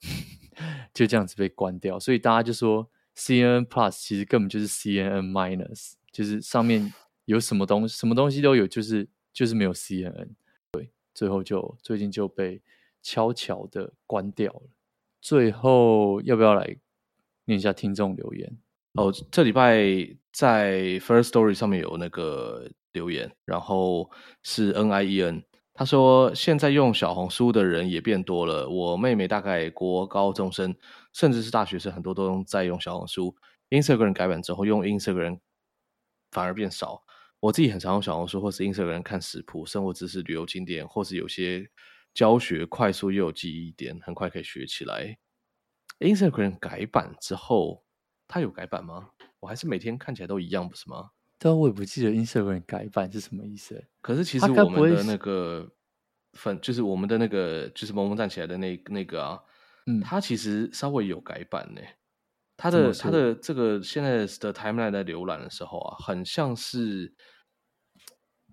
[0.92, 6.92] 就这样子被关掉，所以大家就说 CNN Plus 其实根本就是 CNN Minus，就是上面
[7.24, 10.30] 有什么东，什么东西都有，就是就是没有 CNN。
[10.72, 12.60] 对，最后就最近就被
[13.02, 14.62] 悄悄的关掉了。
[15.20, 16.76] 最后要不要来
[17.46, 18.58] 念一下听众留言？
[18.94, 19.82] 哦，这礼拜
[20.32, 24.10] 在 First Story 上面有那个留言，然后
[24.42, 25.42] 是 N I E N，
[25.76, 30.74] 他说现在用小红书的人也变多了，我妹妹大概国高中生，
[31.12, 33.36] 甚至是大学生，很多都在用小红书。
[33.70, 35.40] Instagram 改版之后，用 Instagram
[36.30, 37.02] 反而变少。
[37.40, 41.68] 我自己很常用小红书或是 Instagram 看食谱、生活知识、旅游景点，或是有些
[42.14, 45.18] 教学快速又有记忆点，很快可以学起来。
[45.98, 47.82] Instagram 改版之后，
[48.28, 49.10] 它有改版吗？
[49.40, 51.10] 我还是每天看起来都一样，不是吗？
[51.44, 53.84] 但我也不记得 Instagram 改版是什么意思。
[54.00, 55.70] 可是其实我们的那个
[56.32, 59.38] 粉，就是我们的那个，就是萌萌站起来的那那个啊，
[59.86, 61.82] 嗯，它其实稍微有改版呢。
[62.56, 67.14] 它的它的这个现在的 timeline 在浏览的时候啊，很像是。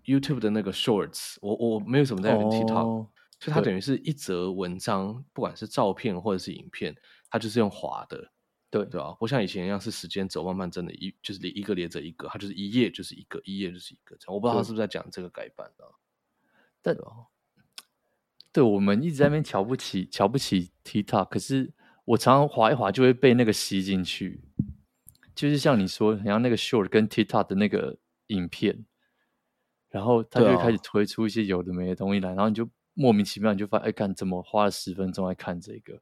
[0.04, 3.06] YouTube 的那个 Shorts，我我没有什么在用 TikTok，、oh,
[3.40, 6.96] 所以它等于是一则文章，不管是照片或者是影片，
[7.30, 8.32] 它就是用滑的，
[8.72, 9.16] 对对吧？
[9.20, 14.34] 不像以前一样是时间轴慢慢真的，一就是一个连着一个，它就是一页就是一个，一页就是一个这样。
[14.34, 15.86] 我不知道他是不是在讲这个改版的，
[16.82, 16.98] 但
[18.52, 21.72] 对，我们一直在那边瞧不起瞧不起 TikTok，可是
[22.06, 24.42] 我常常滑一滑就会被那个吸进去，
[25.36, 27.98] 就是像你说，好像那个 Short 跟 TikTok 的那个
[28.28, 28.86] 影片。
[29.90, 36.02] 然后他就开始推出一些有的没的东西来，啊、然后你就莫名其妙你就发现，哎，看怎么花了十分钟来看这个？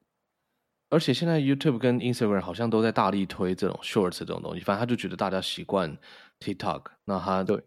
[0.89, 5.95] 而且现在 YouTube 跟 Instagram 好像都在大力推这种 Shorts 这种东西，反正他就觉得大家习惯
[6.39, 7.61] TikTok，那他对，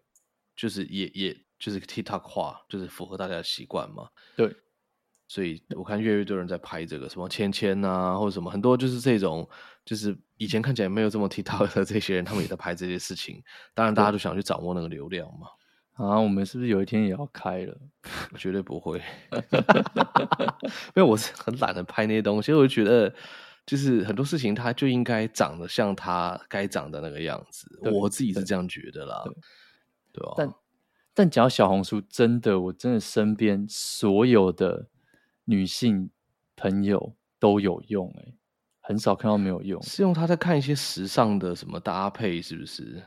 [0.57, 4.09] 就是也也就是 TikTok 化，就是符合大家的习惯嘛。
[4.37, 4.55] 对，
[5.29, 9.49] 所以我看越来越多人在拍这个什么芊芊啊，或者什么很多就是这种，
[9.85, 13.43] 就是以前看起来没有这么 TikTok 的这些人，他们也在拍这些事情。
[13.73, 15.47] 当然，大家都想去掌握那个流量嘛。
[15.95, 17.77] 啊，我们是不是有一天也要开了？
[18.33, 19.01] 我 绝对不会，
[20.95, 22.53] 因为我是很懒得拍那些东西。
[22.53, 23.15] 我就觉得，
[23.67, 27.79] 就是很多事情它就应该长得像它该长的那个样子。
[27.93, 29.35] 我自己是这样觉得啦，对，
[30.13, 30.35] 对吧？
[30.37, 30.55] 但
[31.15, 34.89] 但讲到小红书，真的，我真的身边所有的
[35.45, 36.11] 女性
[36.57, 38.35] 朋友都有用，欸，
[38.81, 39.81] 很少看到没有用。
[39.83, 43.05] 是用它在看一些时尚的什么搭配，是不是？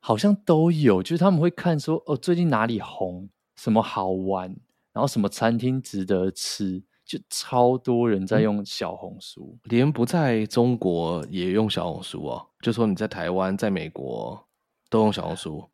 [0.00, 4.48] 好像都有，就是他们会看说哦，最近哪里红，什么好玩，
[4.92, 12.46] 然后什么餐厅值得吃，就超多人在用小红书，嗯、连不在中国也用小红书啊。
[12.60, 14.48] 就说你在台湾、在美国
[14.88, 15.68] 都用小红书，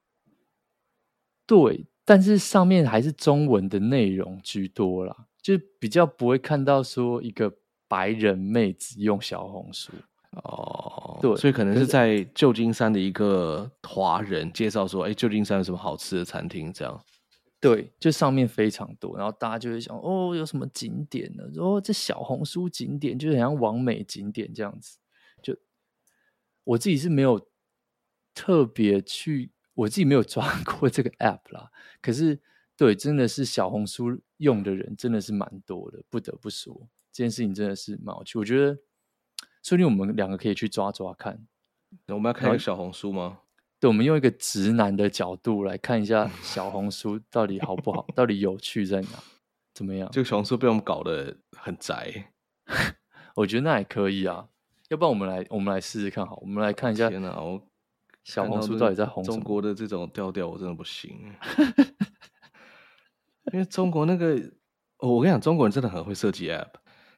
[1.46, 7.52] 对，但是上面还是中文的内容居多啦，就比较不会看到说一个
[7.86, 9.92] 白人妹子用小红书。
[10.44, 16.70] 哦，对，所以可能是在旧金山的一个华人介绍说，哎，旧金山有什么好吃的餐厅？
[16.70, 17.04] 这样，
[17.58, 21.44] 对，就上面非常多，然后大家就会想，哦，有什么景点呢？
[21.56, 24.98] 哦，这小红书景点就很像网美景点这样子。
[25.42, 25.56] 就
[26.64, 27.48] 我自己是没有
[28.34, 30.46] 特别去，我自己没有抓
[30.78, 31.70] 过这个 app 啦。
[32.02, 32.38] 可是，
[32.76, 38.38] 对，真的是小红书用的人真的是蛮多的，不得不说，这件事情真的是蛮有趣。
[38.38, 38.78] 我觉得。
[39.66, 41.44] 所以我们两个可以去抓抓看。
[42.06, 43.38] 我们要看一个小红书吗？
[43.80, 49.08] 对，我们用一个直男的角度来看一下 小红书到底好不好， 到底有趣在哪？
[49.74, 50.08] 怎么样？
[50.12, 52.30] 这个小红书被我们搞得很宅，
[53.34, 54.46] 我觉得那也可以啊。
[54.88, 57.10] 要不然我们来，我们来试试看好，我们来看一下。
[57.10, 57.60] 天哪，我
[58.22, 59.24] 小红书到底在红？
[59.24, 61.34] 中国的这种调调我真的不行，
[63.52, 64.36] 因为中国那个，
[64.98, 66.68] 哦，我跟你讲，中国人真的很会设计 App。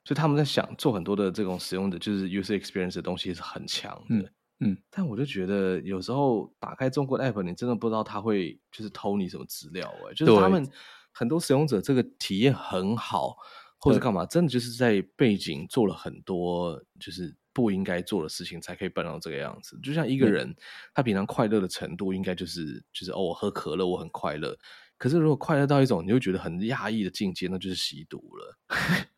[0.08, 4.30] 所以他们在想做很多的这种使用的就是 user experience 的东西是很强的，嗯，
[4.60, 10.66] 嗯，但我就觉得有时候打开中国的 app，你真的不知道他会就是偷你什么资料哎，就是他们
[11.12, 13.36] 很多使用者这个体验很好，
[13.78, 19.78] 或者干嘛，真的就是在背景做了很多就是不应该做的事情，才可以办到这个样子。
[19.82, 20.56] 就像一个人，
[20.94, 24.56] 他平常快乐的程度应该就是就是哦，我喝可乐我很快乐，
[24.96, 28.58] 可是如果快乐到一种你会觉得很压抑的境界，那就是吸毒了。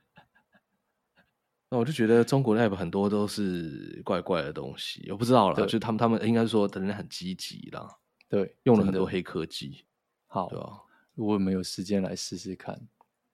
[1.72, 5.66] 那我就觉得中国的 app 很多都是怪怪的东西，我不知道了。
[5.66, 7.88] 就他们他们应该说的人很积极啦，
[8.28, 9.86] 对，用了很多黑科技。
[10.26, 10.82] 好，对吧？
[11.14, 12.80] 如果没有时间来试试看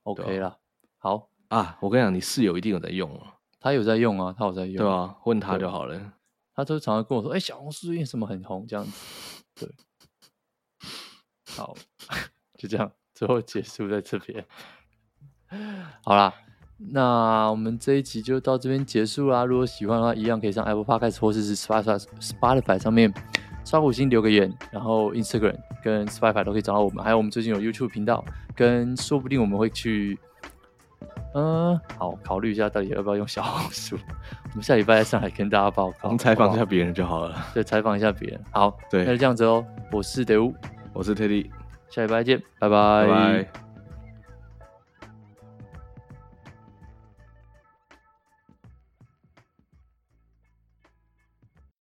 [0.03, 0.59] ，OK 啦。
[0.99, 6.13] 好啊，我跟你讲，你室友一定有在用啊，他有在用啊，他有在用，对啊，问他就好了。
[6.55, 9.71] 他都常常跟我说：“哎，小红书最近什么很红？”这样子，对。
[11.57, 11.75] 好，
[12.59, 14.47] 就这样，最后结束在这边。
[16.05, 16.35] 好啦。
[16.79, 19.45] 那我们这一集就到这边结束啦。
[19.45, 23.13] 如果喜欢的话，一样可以上 Apple Podcast 或者是 Spotify Spotify 上面
[23.65, 27.03] 刷五星留个言，然后 Instagram 跟 Spotify 都可以找到我们。
[27.03, 28.25] 还有我们最近有 YouTube 频道，
[28.55, 30.19] 跟说不定我们会去
[31.35, 33.97] 嗯，好，考虑一下到底要不要用小红书。
[34.51, 37.35] 我们下礼拜在上海跟大家报告，我们采访一下别人就好了。
[37.55, 38.41] 对，采访一下别人。
[38.51, 39.65] 好，对，那就这样子哦。
[39.91, 40.55] 我是德乌，
[40.93, 41.51] 我是特地，
[41.89, 43.07] 下礼拜见，拜拜。
[43.07, 43.66] 拜拜。